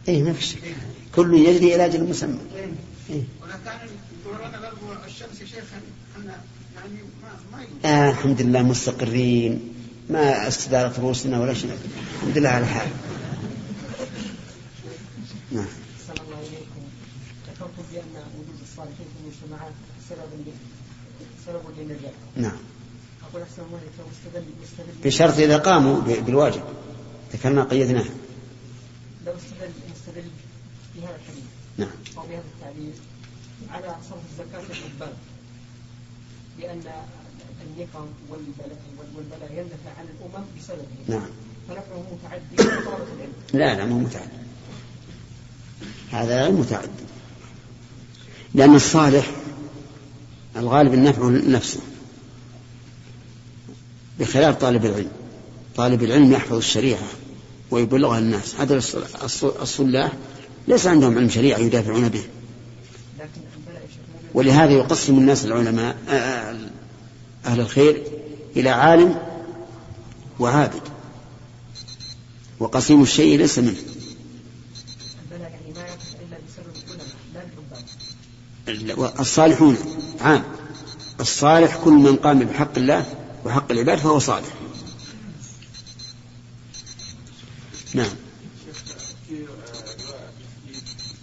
[0.09, 0.59] إيه ما في شك.
[1.15, 2.39] كل يجري إلى أجل مسمى.
[3.11, 3.23] إيه.
[3.43, 3.71] ولكن
[4.25, 5.65] دوران الأرض والشمس يا شيخ
[6.17, 6.41] إحنا
[6.77, 7.89] يعني ما ما يمكن.
[7.89, 9.75] آه الحمد لله مستقرين.
[10.11, 11.79] ما استدارت رؤوسنا ولا شيء.
[12.17, 12.89] الحمد لله على حال.
[15.53, 15.65] نعم.
[15.65, 16.83] أحسن الله إليكم
[17.49, 19.73] ذكرتم بأن وجود الصالحين في المجتمعات
[20.09, 20.45] سبب
[21.47, 22.13] سبب للنجاة.
[22.37, 22.59] نعم.
[23.43, 23.81] أحسن الله
[25.05, 26.63] بشرط إذا قاموا بالواجب.
[27.33, 28.05] ذكرنا قيدناه
[29.27, 30.29] لو استدل مستدل
[30.97, 31.45] بهذا الحديث.
[31.79, 31.91] نعم.
[32.19, 32.93] أو بهذا التعبير.
[33.71, 35.17] على صرف الزكاة للعباد
[36.59, 36.83] لأن
[37.67, 38.79] النقم والبلاء
[39.17, 40.85] والبلاء يندفع عن الأمم بسببه.
[41.09, 41.31] نعم.
[41.69, 43.33] فنفعه متعدي لطلبة العلم.
[43.53, 44.45] لا لا مو متعدد
[46.11, 46.91] هذا غير متعدد
[48.55, 49.31] لأن الصالح
[50.57, 51.81] الغالب النفع لنفسه
[54.21, 55.11] بخلاف طالب العلم.
[55.77, 57.03] طالب العلم يحفظ الشريعة
[57.71, 58.55] ويبلغها الناس.
[58.55, 60.13] هذا الص- الص- الصلاح
[60.69, 62.25] ليس عندهم علم شريعة يدافعون به.
[64.35, 66.57] ولهذا يقسم الناس العلماء آه، آه،
[67.47, 68.03] أهل الخير
[68.57, 69.19] إلى عالم
[70.41, 70.83] وعابد.
[72.61, 73.77] وقسيم الشيء ليس منه.
[79.21, 79.77] الصالحون
[80.21, 80.43] عام.
[81.21, 83.07] الصالح كل من قام بحق الله
[83.45, 84.49] وحق العباد فهو صالح.
[87.95, 88.11] نعم.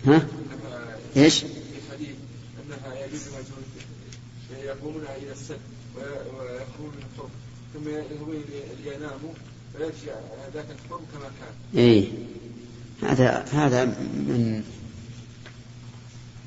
[0.06, 0.28] ها؟
[1.18, 1.44] إيش؟
[4.64, 5.60] يقومون إلى السد
[5.96, 7.30] ويقومون الحكم
[7.74, 8.44] ثم يذهبون
[8.84, 9.34] ليناموا
[9.78, 10.20] فيرجع
[10.54, 12.08] ذاك الحكم كما كان إيه.
[13.02, 14.64] هذا هذا من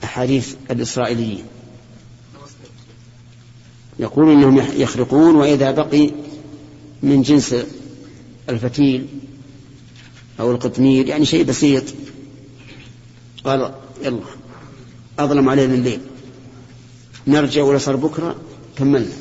[0.04, 1.44] أحاديث الإسرائيليين.
[3.98, 6.10] يقول إنهم يخرقون وإذا بقي
[7.02, 7.54] من جنس
[8.48, 9.06] الفتيل
[10.40, 11.84] أو القطمير يعني شيء بسيط.
[13.44, 14.20] قال يلا
[15.18, 16.00] أظلم علينا الليل.
[17.26, 18.36] نرجع ولا صار بكرة؟
[18.76, 19.14] كملنا.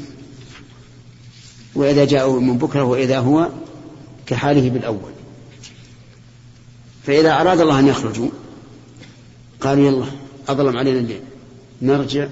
[1.76, 3.50] وإذا جاءوا من بكرة وإذا هو
[4.26, 5.12] كحاله بالأول.
[7.04, 8.30] فإذا أراد الله أن يخرجوا
[9.62, 10.06] قالوا يلا
[10.48, 11.22] أظلم علينا الليل.
[11.82, 12.28] نرجع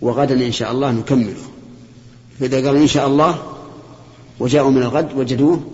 [0.00, 1.36] وغدا إن شاء الله نكمله.
[2.40, 3.56] فإذا قالوا إن شاء الله
[4.40, 5.70] وجاءوا من الغد وجدوه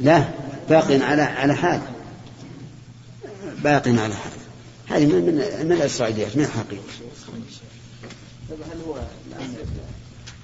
[0.00, 0.28] لا
[0.68, 1.80] باق على على حال.
[3.64, 4.32] باق على حال.
[4.86, 5.34] هذه من من,
[5.66, 6.82] من الإسرائيليات من الحقيقة.
[8.50, 8.96] طيب هل هو
[9.28, 9.54] الآن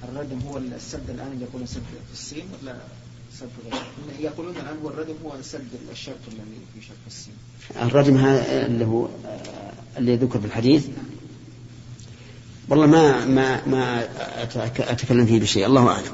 [0.09, 2.77] الردم هو السد الآن يقولون سد في الصين ولا
[3.39, 3.83] سد غير؟
[4.21, 7.35] يقولون الآن هو الردم هو السد الشرق الذي في شرق الصين.
[7.83, 10.87] الرجم هذا اللي هو آه، اللي ذكر في الحديث
[12.69, 14.09] والله ما ما ما
[14.79, 15.67] أتكلم فيه بشيء.
[15.67, 16.13] الله أعلم.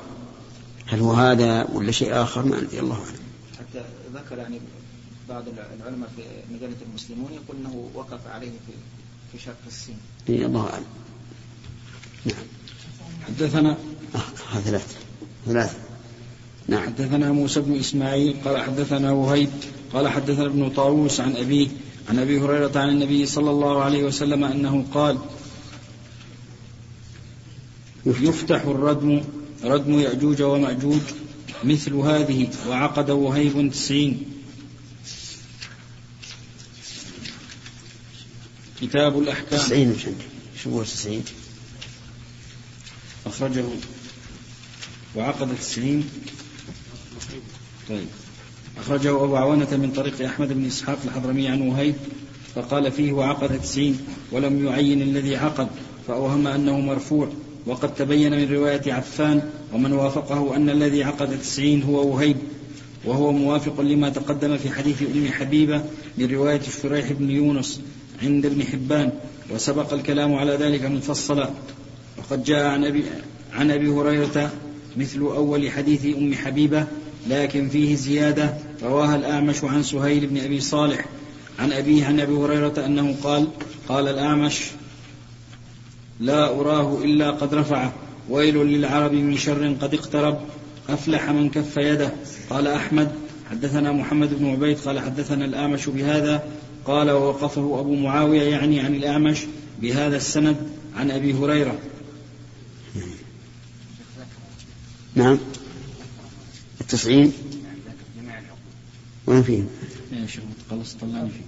[0.87, 2.80] هل هو هذا ولا شيء آخر؟ ما أدري.
[2.80, 3.22] الله أعلم.
[3.58, 3.84] حتى
[4.14, 4.61] ذكر يعني
[5.28, 5.44] بعض
[5.80, 6.22] العلماء في
[6.54, 8.72] مجلة المسلمون يقول أنه وقف عليه في
[9.32, 9.96] في شرق الصين.
[10.28, 10.84] إيه الله أعلم.
[12.24, 12.44] نعم.
[13.26, 13.76] حدثنا
[14.14, 14.94] آه، ثلاثة.
[15.46, 15.76] ثلاثة.
[16.68, 16.82] نعم.
[16.82, 19.50] حدثنا موسى بن إسماعيل قال حدثنا وهيب
[19.94, 21.68] قال حدثنا ابن طاووس عن أبيه
[22.08, 25.18] عن أبي هريرة عن النبي صلى الله عليه وسلم أنه قال
[28.21, 29.23] يفتح الردم
[29.64, 31.01] ردم يأجوج ومأجوج
[31.64, 34.23] مثل هذه وعقد وهيب تسعين.
[38.81, 39.59] كتاب الأحكام.
[39.59, 39.97] تسعين
[40.62, 41.25] شو هو تسعين؟
[43.27, 43.64] أخرجه.
[45.16, 46.05] وعقد تسعين.
[47.88, 48.07] طيب.
[48.79, 51.94] أخرجه أبو عوانة من طريق أحمد بن إسحاق الحضرمي عن وهيب
[52.55, 54.01] فقال فيه وعقد تسعين
[54.33, 55.68] ولم يعين الذي عقد
[56.09, 57.33] فأوهم أنه مرفوع.
[57.68, 62.37] وقد تبين من رواية عفان ومن وافقه أن الذي عقد تسعين هو وهيب
[63.04, 65.83] وهو موافق لما تقدم في حديث أم حبيبة
[66.18, 67.81] من رواية شريح بن يونس
[68.22, 69.12] عند ابن حبان
[69.50, 71.50] وسبق الكلام على ذلك مفصلا
[72.18, 73.04] وقد جاء عن أبي,
[73.52, 74.52] عن أبي هريرة
[74.96, 76.87] مثل أول حديث أم حبيبة
[77.28, 81.04] لكن فيه زيادة رواها الأعمش عن سهيل بن أبي صالح.
[81.59, 83.48] عن أبيه عن أبي هريرة أنه قال
[83.88, 84.64] قال الأعمش
[86.20, 87.92] لا أراه إلا قد رفعه.
[88.28, 90.40] ويل للعرب من شر قد اقترب.
[90.88, 92.12] أفلح من كف يده.
[92.50, 93.12] قال أحمد
[93.50, 96.44] حدثنا محمد بن عبيد قال حدثنا الأعمش بهذا.
[96.85, 99.38] قال ووقفه أبو معاوية يعني عن الأعمش
[99.81, 100.57] بهذا السند
[100.96, 101.78] عن أبي هريرة.
[105.14, 105.38] نعم.
[106.81, 107.33] التسعين.
[109.26, 109.64] وين فيه؟
[110.12, 111.40] يا شيخ خلص طلعني في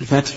[0.00, 0.34] الفتح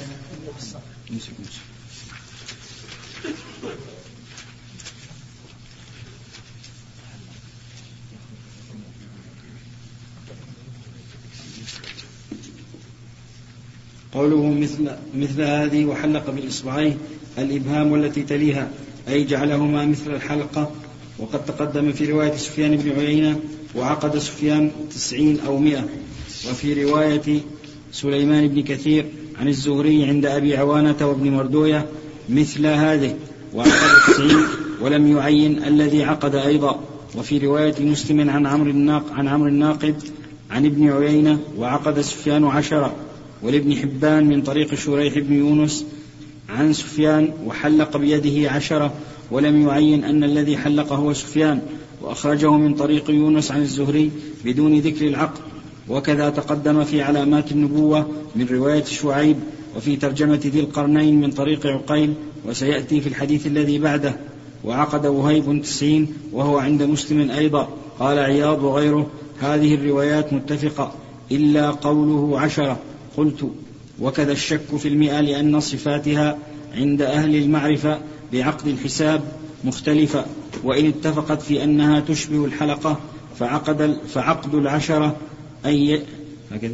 [14.14, 16.98] قوله مثل مثل هذه وحلق بالإصبعين
[17.38, 18.72] الإبهام والتي تليها
[19.08, 20.72] أي جعلهما مثل الحلقة.
[21.20, 23.40] وقد تقدم في رواية سفيان بن عيينة
[23.76, 25.90] وعقد سفيان تسعين أو مئة.
[26.50, 27.40] وفي رواية
[27.92, 29.06] سليمان بن كثير
[29.40, 31.86] عن الزهري عند أبي عوانة وابن مردوية
[32.30, 33.16] مثل هذه
[33.54, 33.72] وعقد
[34.08, 34.44] تسعين
[34.82, 36.80] ولم يعين الذي عقد أيضا.
[37.16, 39.96] وفي رواية مسلم عن عمرو الناق عن عمرو الناقد
[40.52, 42.96] عن ابن عيينة وعقد سفيان عشرة.
[43.44, 45.86] ولابن حبان من طريق شريح بن يونس
[46.50, 48.94] عن سفيان وحلق بيده عشرة.
[49.32, 51.62] ولم يعين أن الذي حلق هو سفيان.
[52.02, 54.12] وأخرجه من طريق يونس عن الزهري
[54.46, 55.51] بدون ذكر العقد.
[55.90, 59.38] وكذا تقدم في علامات النبوة من رواية شعيب
[59.76, 62.14] وفي ترجمة ذي القرنين من طريق عقيل
[62.46, 64.16] وسيأتي في الحديث الذي بعده
[64.64, 67.70] وعقد وهيب تسعين وهو عند مسلم أيضا.
[68.00, 69.08] قال عياض وغيره
[69.42, 70.92] هذه الروايات متفقة
[71.32, 72.80] إلا قوله عشرة.
[73.18, 73.52] قلت
[74.00, 76.38] وكذا الشك في المئة لأن صفاتها
[76.76, 78.00] عند أهل المعرفة
[78.34, 79.22] بعقد الحساب
[79.64, 80.26] مختلفة
[80.64, 83.00] وإن اتفقت في أنها تشبه الحلقة
[83.40, 85.16] فعقد فعقد العشرة
[85.66, 86.04] أي
[86.52, 86.74] هكذا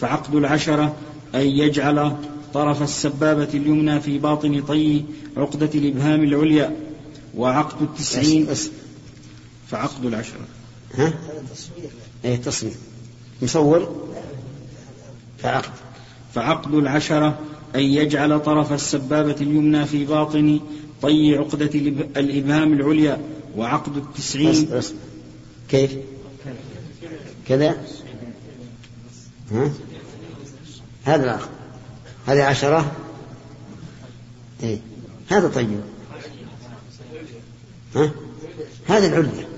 [0.00, 0.96] فعقد العشرة
[1.34, 2.16] أن يجعل
[2.54, 5.04] طرف السبابة اليمنى في باطن طي
[5.36, 6.76] عقدة الإبهام العليا.
[7.36, 8.46] وعقد التسعين
[9.68, 10.40] فعقد العشرة.
[10.94, 11.12] ها؟
[12.24, 12.72] إيه تصوير
[13.42, 14.06] مصور.
[15.38, 15.72] فعقد.
[16.34, 17.38] فعقد العشرة
[17.74, 20.60] أن يجعل طرف السبابة اليمنى في باطن
[21.02, 21.70] طي عقدة
[22.16, 23.20] الإبهام العليا.
[23.56, 24.96] وعقد التسعين أصبر أصبر.
[25.68, 25.96] كيف؟
[27.48, 27.76] كذا؟
[29.52, 29.70] ها؟
[31.04, 31.48] هذا العقد
[32.26, 32.92] هذه عشرة؟
[34.62, 34.78] إيه؟
[35.30, 35.80] هذا طيب.
[37.96, 38.10] ها؟
[38.88, 39.48] هذا العليا.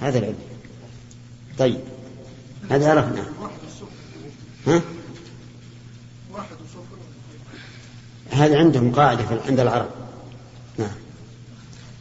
[0.00, 0.34] هذا العليا.
[1.58, 1.80] طيب.
[2.70, 3.26] هذا عرفنا
[4.66, 4.82] ها؟
[8.30, 9.90] هذا عندهم قاعدة عند العرب.
[10.78, 10.94] نعم.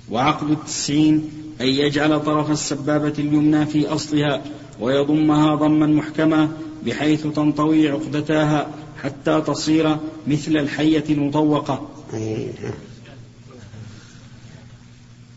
[0.10, 1.30] وعقد التسعين
[1.62, 4.42] أن يجعل طرف السبابة اليمنى في أصلها.
[4.80, 6.52] ويضمها ضما محكما
[6.86, 8.68] بحيث تنطوي عقدتاها
[9.04, 11.90] حتى تصير مثل الحية المطوقة.
[12.14, 12.50] أي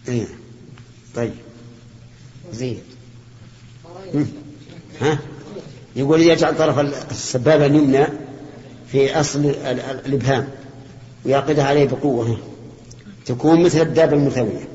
[0.08, 0.26] أي
[1.14, 1.32] طيب.
[2.52, 2.78] زين.
[5.00, 5.18] ها؟
[5.96, 6.78] يقول يجعل طرف
[7.10, 8.06] السبابة اليمنى
[8.92, 9.44] في أصل
[10.06, 10.48] الإبهام
[11.24, 12.38] ويعقدها عليه بقوة.
[13.26, 14.68] تكون مثل الدابة المثوية.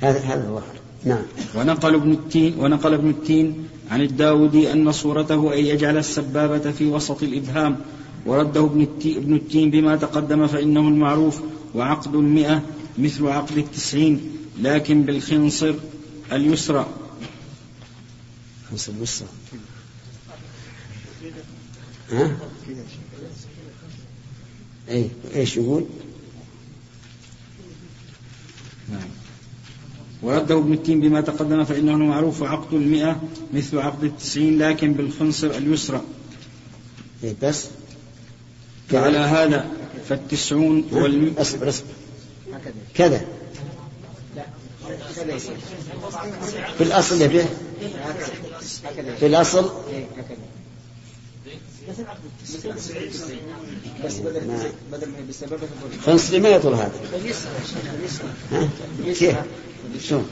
[0.00, 1.22] هذا هذا الظاهر نعم
[1.54, 7.22] ونقل ابن التين ونقل ابن التين عن الداودي أن صورته أن يجعل السبابة في وسط
[7.22, 7.76] الإبهام
[8.26, 11.40] ورده ابن التين, ابن التين بما تقدم فإنه المعروف
[11.74, 12.62] وعقد المئة
[12.98, 14.20] مثل عقد التسعين
[14.60, 15.74] لكن بالخنصر
[16.32, 16.86] اليسرى
[18.70, 19.26] خمسة الوسطى
[22.12, 22.36] ها؟
[24.88, 25.84] اي إيش يقول؟
[28.90, 29.17] نعم
[30.22, 33.20] ورده ابن التين بما تقدم فإنه معروف عقد المئة
[33.54, 36.02] مثل عقد التسعين لكن بالخنصر اليسرى.
[37.24, 37.66] إيه بس؟
[38.88, 39.66] فعلى هذا
[40.08, 41.86] فالتسعون والمئة اصبر اصبر.
[42.94, 43.24] كذا.
[46.78, 47.46] في الأصل به
[49.18, 49.70] في الأصل؟
[54.04, 54.40] بس بدل
[54.92, 55.58] بدل ما بسبب
[56.06, 56.92] فانصري ما يطول هذا؟
[58.52, 58.68] ها؟
[59.04, 59.36] كيف؟
[60.08, 60.28] شلون؟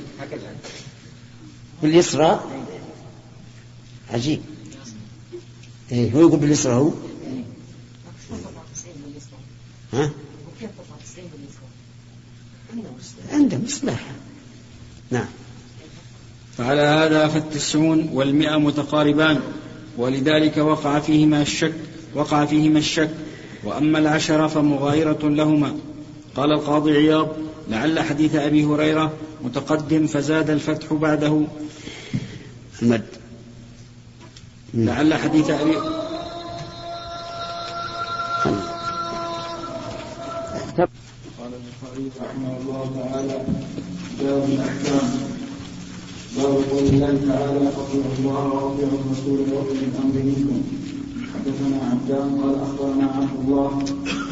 [1.83, 2.41] باليسرى؟
[4.11, 4.41] عجيب.
[5.93, 6.93] إيه هو يقول باليسرى هو؟
[9.93, 10.11] ها؟
[13.33, 14.11] عنده مصلحة.
[15.11, 15.27] نعم.
[16.59, 19.41] فعلى هذا فالتسعون والمئة متقاربان
[19.97, 21.75] ولذلك وقع فيهما الشك
[22.15, 23.11] وقع فيهما الشك
[23.65, 25.77] وأما العشرة فمغايرة لهما.
[26.37, 27.29] قال القاضي عياض
[27.69, 29.13] لعل حديث أبي هريرة
[29.45, 31.47] متقدم فزاد الفتح بعده.
[32.83, 33.07] المد
[34.75, 35.77] لعل حديث أبي
[41.39, 43.37] قال البخاري رحمه الله تعالى
[44.21, 45.09] باب الأحكام.
[46.37, 50.63] باب قول الله تعالى اطيعوا الله واطيعوا الرسول وأولي الأمر منكم.
[51.35, 53.71] حدثنا عبدان قال أخبرنا عبد الله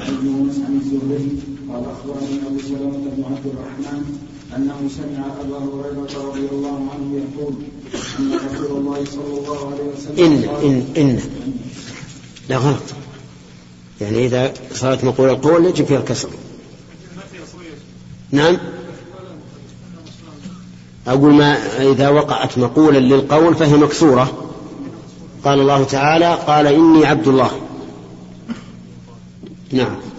[0.00, 4.18] عن يونس عن الزهري قال اخبرني أبو سلمة بن عبد الرحمن
[4.56, 7.54] أنه سمع أبا هريرة رضي الله عنه يقول
[8.18, 11.20] أن رسول الله صلى الله عليه وسلم إن إن إن.
[12.48, 12.82] لا غلط.
[14.00, 16.28] يعني إذا صارت مقولة القول يجب فيها الكسر.
[18.30, 18.58] نعم.
[21.06, 21.56] أقول ما
[21.92, 24.50] إذا وقعت مقولا للقول فهي مكسورة.
[25.44, 27.50] قال الله تعالى قال إني عبد الله.
[29.72, 30.13] نعم.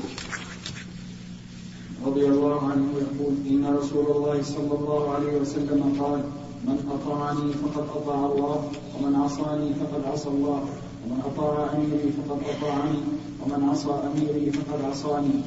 [2.06, 6.22] رضي الله عنه يقول إن رسول الله صلى الله عليه وسلم قال
[6.68, 10.64] من أطاعني فقد أطاع الله ومن عصاني فقد عصى الله
[11.06, 13.00] ومن أطاع أميري فقد أطاعني
[13.44, 15.42] ومن عصى أميري فقد عصاني.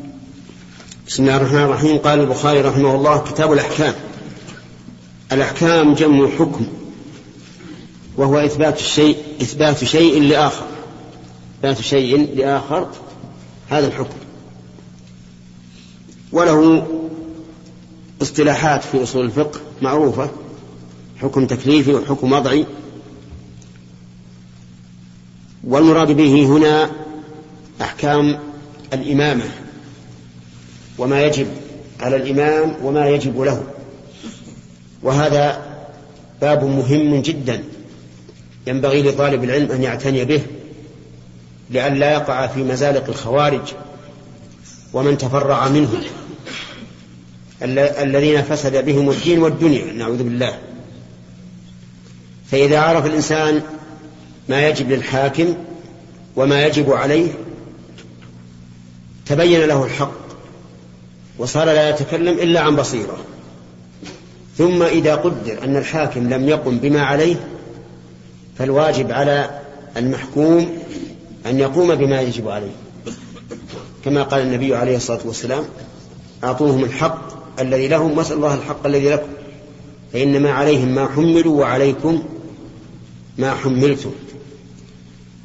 [1.06, 1.98] بسم الله الرحمن الرحيم.
[1.98, 3.94] قال البخاري رحمه الله كتاب الأحكام.
[5.32, 6.66] الأحكام جمع حكم
[8.16, 10.66] وهو إثبات الشيء إثبات شيء لآخر.
[11.58, 12.88] إثبات شيء لآخر
[13.68, 14.27] هذا الحكم.
[16.32, 16.86] وله
[18.22, 20.30] اصطلاحات في أصول الفقه معروفة
[21.22, 22.66] حكم تكليفي وحكم وضعي.
[25.64, 26.90] والمراد به هنا
[27.80, 28.38] أحكام
[28.92, 29.44] الإمامة
[30.98, 31.46] وما يجب
[32.00, 33.62] على الإمام وما يجب له.
[35.02, 35.62] وهذا
[36.40, 37.64] باب مهم جدا
[38.66, 40.42] ينبغي لطالب العلم أن يعتني به
[41.70, 43.74] لئلا يقع في مزالق الخوارج.
[44.92, 46.02] ومن تفرع منهم
[47.62, 50.58] الذين فسد بهم الدين والدنيا نعوذ بالله.
[52.50, 53.62] فإذا عرف الإنسان
[54.48, 55.54] ما يجب للحاكم
[56.36, 57.30] وما يجب عليه
[59.26, 60.12] تبين له الحق
[61.38, 63.18] وصار لا يتكلم إلا عن بصيرة.
[64.58, 67.36] ثم إذا قدر أن الحاكم لم يقم بما عليه
[68.58, 69.60] فالواجب على
[69.96, 70.78] المحكوم
[71.46, 72.87] أن يقوم بما يجب عليه.
[74.04, 75.64] كما قال النبي عليه الصلاة والسلام
[76.44, 77.28] أعطوهم الحق
[77.60, 79.28] الذي لهم واسأل الله الحق الذي لكم
[80.12, 82.22] فإنما عليهم ما حملوا وعليكم
[83.38, 84.10] ما حملتم.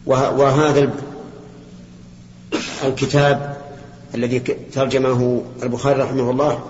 [0.06, 0.93] وهذا
[2.84, 3.58] الكتاب
[4.16, 4.39] الذي
[4.74, 6.64] ترجمه البخاري رحمه الله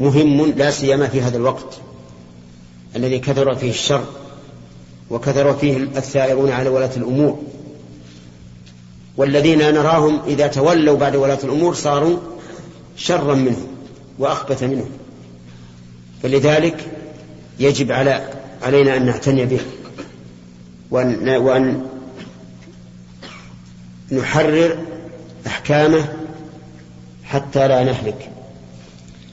[0.00, 1.78] مهم لا سيما في هذا الوقت
[2.96, 4.04] الذي كثر فيه الشر
[5.10, 7.42] وكثر فيه الثائرون على ولاة الأمور.
[9.16, 12.16] والذين نراهم إذا تولوا بعد ولاة الأمور صاروا
[12.96, 13.66] شرا منهم
[14.18, 14.90] وأخبث منهم.
[16.22, 16.92] فلذلك
[17.60, 18.28] يجب على
[18.62, 19.60] علينا أن نعتني به
[20.90, 21.86] وأن, وأن
[24.12, 24.78] نحرر
[25.46, 26.04] أحكامه
[27.24, 28.30] حتى لا نهلك.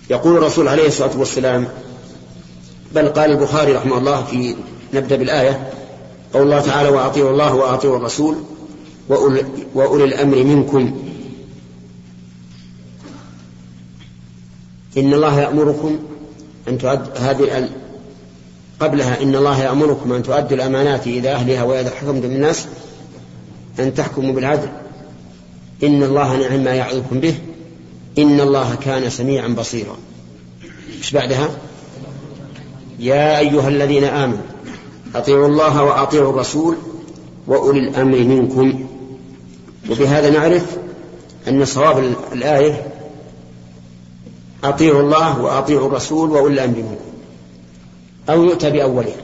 [0.10, 1.68] يقول الرسول عليه الصلاة والسلام
[2.96, 4.56] بل قال البخاري رحمه الله في
[4.94, 5.70] نبدأ بالآية
[6.34, 8.36] قول الله تعالى وأطيعوا الله وأطيعوا الرسول
[9.10, 10.99] وأولي الأمر منكم.
[14.97, 15.99] إن الله يأمركم
[16.68, 17.70] أن تؤد هذه
[18.80, 22.68] قبلها إن الله يأمركم أن تؤدوا الأمانات إلى أهلها وإذا حكمتم بالناس
[23.80, 24.70] أن تحكموا بالعدل.
[25.84, 27.36] إن الله نعم ما يعظكم به.
[28.18, 29.97] إن الله كان سميعا بصيرا.
[30.97, 31.49] إيش بعدها؟
[32.99, 34.43] يا أيها الذين آمنوا
[35.16, 36.76] أطيعوا الله وأطيعوا الرسول
[37.47, 38.88] وأولي الأمر منكم.
[39.90, 40.78] وبهذا نعرف
[41.48, 42.88] أن صواب الآية
[44.64, 47.14] أطيعوا الله وأطيعوا الرسول وأولي الأمر منكم.
[48.30, 49.22] أو يؤتى بأولها.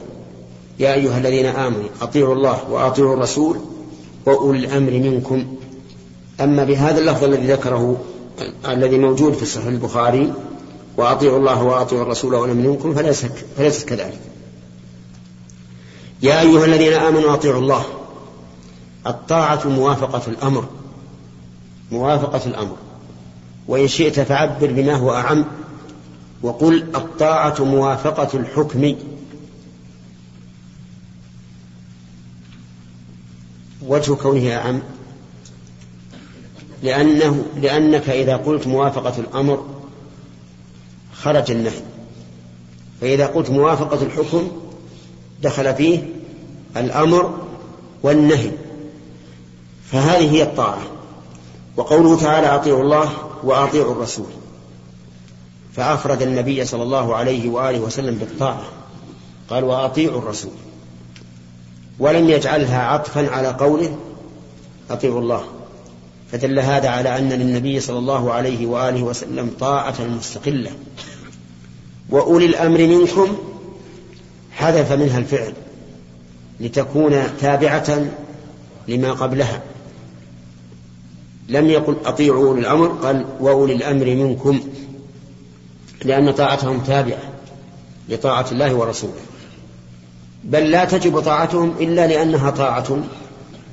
[0.78, 3.56] يا أيها الذين آمنوا أطيعوا الله وأطيعوا الرسول
[4.26, 5.56] وأولي الأمر منكم.
[6.40, 7.96] أما بهذا اللفظ الذي ذكره
[8.68, 10.32] الذي موجود في صحيح البخاري
[10.96, 14.20] وأطيعوا الله وأطيعوا الرسول وأولي الأمر منكم فليس فليست كذلك.
[16.22, 17.84] يا أيها الذين آمنوا أطيعوا الله
[19.06, 20.68] الطاعة موافقة الأمر.
[21.92, 22.76] موافقة الأمر.
[23.68, 25.44] وإن شئت فعبر بما هو أعم.
[26.42, 28.94] وقل الطاعة موافقة الحكم.
[33.86, 34.80] وجه كونه أعم.
[36.82, 39.66] لأنه لأنك إذا قلت موافقة الأمر
[41.12, 41.82] خرج النهي.
[43.00, 44.48] فإذا قلت موافقة الحكم
[45.42, 46.08] دخل فيه
[46.76, 47.38] الأمر
[48.02, 48.50] والنهي.
[49.92, 50.82] فهذه هي الطاعة.
[51.76, 53.12] وقوله تعالى أطيعوا الله
[53.42, 54.26] وأطيعوا الرسول.
[55.76, 58.62] فأفرد النبي صلى الله عليه وآله وسلم بالطاعة.
[59.50, 60.52] قال وأطيعوا الرسول.
[61.98, 63.96] ولم يجعلها عطفا على قوله
[64.90, 65.44] أطيعوا الله.
[66.32, 70.70] فدل هذا على أن للنبي صلى الله عليه وآله وسلم طاعة مستقلة.
[72.10, 73.36] وأولي الأمر منكم
[74.52, 75.52] حذف منها الفعل
[76.60, 78.06] لتكون تابعة
[78.88, 79.62] لما قبلها.
[81.50, 84.60] لم يقل أطيعوا أولي الأمر قال وأولي الأمر منكم
[86.04, 87.22] لأن طاعتهم تابعة
[88.08, 89.20] لطاعة الله ورسوله.
[90.44, 92.98] بل لا تجب طاعتهم إلا لأنها طاعة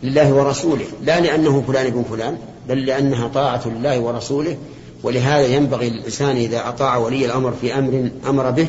[0.04, 2.38] لله ورسوله لا لأنه فلان ابن فلان
[2.70, 4.58] بل لأنها طاعة لله ورسوله.
[5.04, 8.68] ولهذا ينبغي للإنسان إذا أطاع ولي الأمر في أمر أمر به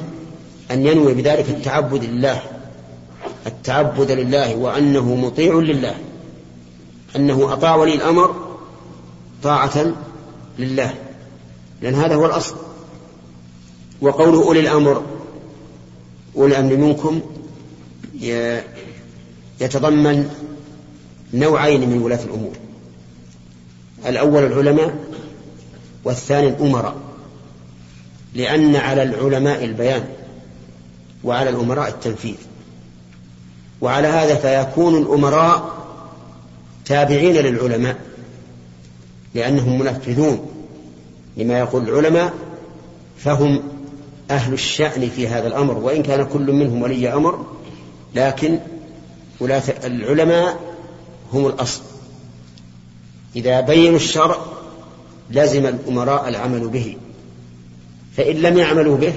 [0.70, 2.42] أن ينوي بذلك التعبد لله
[3.46, 5.94] التعبد لله وأنه مطيع لله
[7.16, 8.47] أنه أطاع ولي الأمر
[9.42, 9.94] طاعة
[10.58, 10.94] لله
[11.82, 12.56] لأن هذا هو الأصل.
[14.00, 15.04] وقوله أولي الأمر
[16.36, 17.20] أولي الأمر منكم
[19.60, 20.30] يتضمن
[21.34, 22.52] نوعين من ولاة الأمور.
[24.06, 25.04] الأول العلماء
[26.04, 26.96] والثاني الأمراء.
[28.34, 30.08] لأن على العلماء البيان
[31.24, 32.36] وعلى الأمراء التنفيذ.
[33.80, 35.78] وعلى هذا فيكون الأمراء
[36.84, 37.96] تابعين للعلماء.
[39.38, 40.50] لأنهم منفذون
[41.36, 42.34] لما يقول العلماء
[43.18, 43.62] فهم
[44.30, 47.46] أهل الشأن في هذا الأمر وإن كان كل منهم ولي أمر
[48.14, 48.58] لكن
[49.40, 50.60] ولاة العلماء
[51.32, 51.80] هم الأصل.
[53.36, 54.38] إذا بينوا الشرع
[55.30, 56.96] لزم الأمراء العمل به
[58.16, 59.12] فإن لم يعملوا به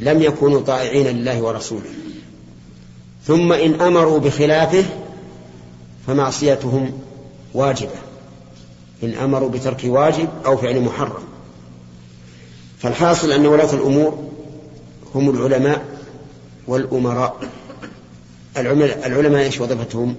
[0.00, 1.90] لم يكونوا طائعين لله ورسوله.
[3.26, 4.84] ثم إن أمروا بخلافه
[6.06, 6.92] فمعصيتهم
[7.54, 8.05] واجبة.
[9.02, 11.22] إن أمروا بترك واجب أو فعل محرم.
[12.78, 14.28] فالحاصل أن ولاة الأمور
[15.14, 15.84] هم العلماء
[16.66, 17.36] والأمراء.
[19.06, 20.16] العلماء إيش وظيفتهم؟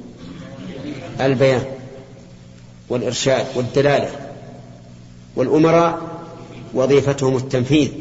[1.22, 1.66] البيان
[2.90, 4.10] والإرشاد والدلالة.
[5.36, 6.02] والأمراء
[6.74, 7.92] وظيفتهم التنفيذ.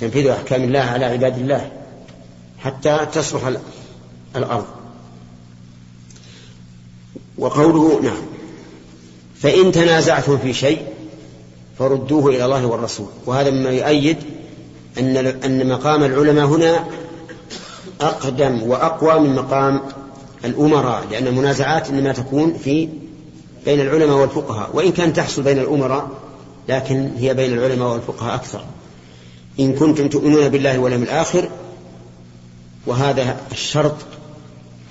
[0.00, 1.70] تنفيذ أحكام الله على عباد الله
[2.58, 3.52] حتى تصلح
[4.36, 4.66] الأرض.
[7.38, 8.33] وقوله نعم.
[9.44, 10.82] فإن تنازعتم في شيء
[11.78, 13.06] فردوه إلى الله والرسول.
[13.26, 14.16] وهذا مما يؤيد
[14.98, 16.84] أن أن مقام العلماء هنا
[18.00, 19.80] أقدم وأقوى من مقام
[20.44, 22.88] الأمراء لأن المنازعات إنما تكون في
[23.64, 24.70] بين العلماء والفقهاء.
[24.72, 26.08] وإن كان تحصل بين الأمراء
[26.68, 28.64] لكن هي بين العلماء والفقهاء أكثر.
[29.60, 31.48] إن كنتم تؤمنون بالله واليوم الآخر
[32.86, 33.96] وهذا الشرط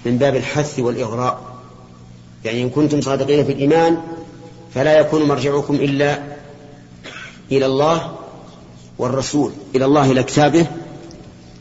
[0.05, 1.41] من باب الحث والإغراء.
[2.45, 3.97] يعني إن كنتم صادقين في الإيمان
[4.74, 6.19] فلا يكون مرجعكم إلا
[7.51, 8.15] إلى الله
[8.97, 10.67] والرسول إلى الله إلى كتابه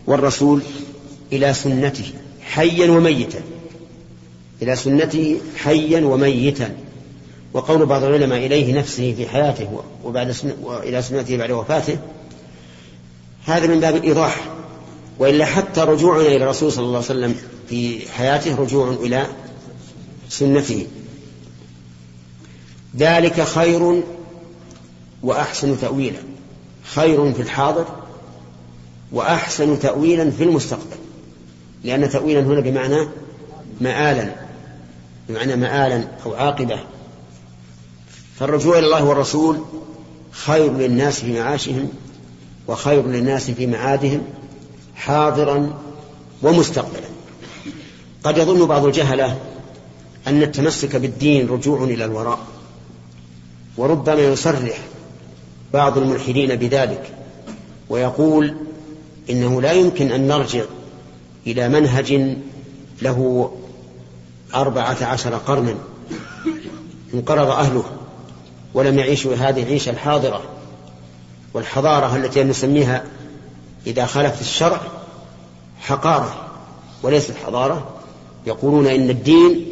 [0.06, 0.62] والرسول
[1.32, 3.40] إلى سنته حيا وميتا.
[4.62, 6.76] إلى سنته حيا وميتا.
[7.52, 11.98] وقول بعض العلماء إليه نفسه في حياته وبعد سنة وإلى سنته بعد وفاته
[13.44, 14.36] هذا من باب الإيضاح.
[15.18, 17.36] وإلا حتى رجوعنا إلى الرسول صلى الله عليه وسلم
[17.68, 19.26] في حياته رجوع إلى
[20.28, 20.86] سنته.
[22.96, 24.02] ذلك خير
[25.22, 26.18] وأحسن تأويلا.
[26.84, 27.86] خير في الحاضر
[29.12, 30.96] وأحسن تأويلا في المستقبل.
[31.84, 33.08] لأن تأويلا هنا بمعنى
[33.80, 34.34] مآلا
[35.28, 36.78] بمعنى مآلا أو عاقبة.
[38.38, 39.58] فالرجوع إلى الله والرسول
[40.30, 41.88] خير للناس في معاشهم
[42.68, 44.22] وخير للناس في معادهم
[44.94, 45.78] حاضرا
[46.42, 47.08] ومستقبلا.
[48.24, 49.38] قد يظن بعض الجهلة
[50.26, 52.38] أن التمسك بالدين رجوع إلى الوراء.
[53.76, 54.78] وربما يصرح
[55.72, 57.10] بعض الملحدين بذلك
[57.88, 58.54] ويقول
[59.30, 60.64] إنه لا يمكن أن نرجع
[61.46, 62.36] إلى منهج
[63.02, 63.50] له
[64.54, 65.74] أربعة عشر قرنا
[67.14, 67.84] انقرض أهله
[68.74, 70.42] ولم يعيشوا هذه العيشة الحاضرة
[71.54, 73.04] والحضارة التي نسميها
[73.86, 74.80] إذا خالفت الشرع
[75.80, 76.48] حقارة
[77.02, 77.88] وليست حضارة
[78.46, 79.66] يقولون إن الدين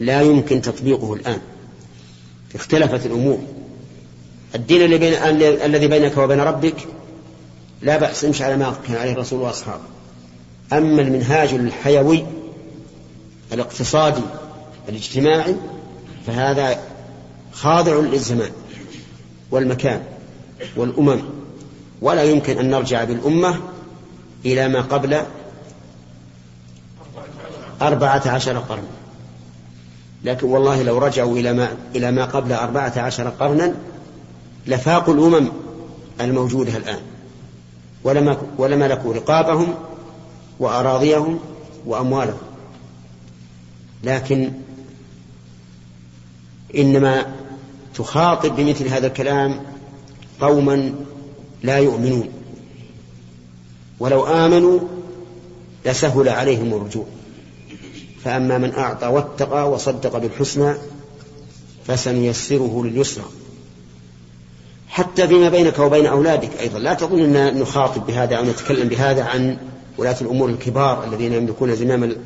[0.00, 1.40] لا يمكن تطبيقه الآن.
[2.54, 3.38] اختلفت الأمور.
[4.54, 5.12] الدين اللي بين
[5.64, 6.76] الذي بينك وبين ربك
[7.82, 9.82] لا بأس امشي على ما كان عليه الرسول وأصحابه.
[10.72, 12.24] أما المنهاج الحيوي
[13.52, 14.22] الاقتصادي
[14.88, 15.56] الاجتماعي
[16.26, 16.80] فهذا
[17.52, 18.50] خاضع للزمان
[19.50, 20.02] والمكان
[20.76, 21.20] والأمم.
[22.02, 23.60] ولا يمكن أن نرجع بالأمة
[24.44, 25.22] إلى ما قبل
[27.82, 28.99] أربعة عشر قرنا
[30.24, 33.74] لكن والله لو رجعوا إلى ما, إلى ما قبل أربعة عشر قرنا
[34.66, 35.48] لفاقوا الأمم
[36.20, 37.00] الموجودة الآن.
[38.04, 39.74] ولما, ولملكوا رقابهم
[40.58, 41.38] وأراضيهم
[41.86, 42.38] وأموالهم.
[44.04, 44.52] لكن
[46.76, 47.26] إنما
[47.94, 49.60] تخاطب بمثل هذا الكلام
[50.40, 50.94] قوما
[51.62, 52.28] لا يؤمنون.
[54.00, 54.80] ولو آمنوا
[55.86, 57.06] لسهل عليهم الرجوع.
[58.24, 60.74] فأما من أعطى واتقى وصدق بالحسنى
[61.86, 63.24] فسنيسره لليسرى.
[64.88, 66.78] حتى فيما بينك وبين أولادك أيضا.
[66.78, 69.56] لا تظن أن نخاطب بهذا أو نتكلم بهذا عن
[69.98, 72.16] ولاة الأمور الكبار الذين يملكون زمام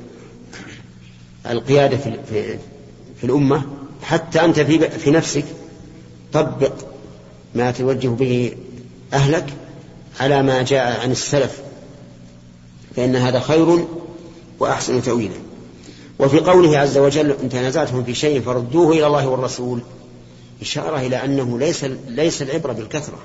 [1.50, 2.58] القيادة في, في,
[3.20, 3.62] في الأمة.
[4.02, 5.44] حتى أنت في, في نفسك
[6.32, 6.72] طبق
[7.54, 8.52] ما توجه به
[9.12, 9.46] أهلك
[10.20, 11.62] على ما جاء عن السلف
[12.96, 13.84] فإن هذا خير
[14.60, 15.43] وأحسن تأويلا.
[16.18, 19.80] وفي قوله عز وجل إن تنازعتم في شيء فردوه إلى الله والرسول.
[20.60, 23.18] إشارة إلى أنه ليس ليس العبرة بالكثرة.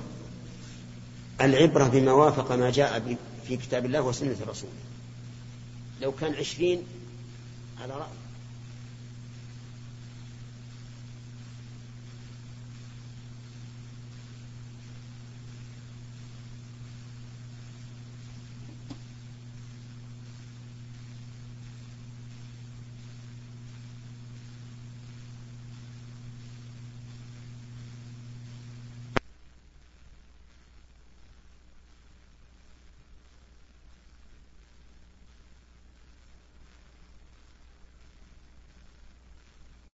[1.41, 3.17] العبرة بما وافق ما جاء
[3.47, 4.69] في كتاب الله وسنة الرسول.
[6.01, 6.83] لو كان عشرين
[7.83, 8.18] على رأي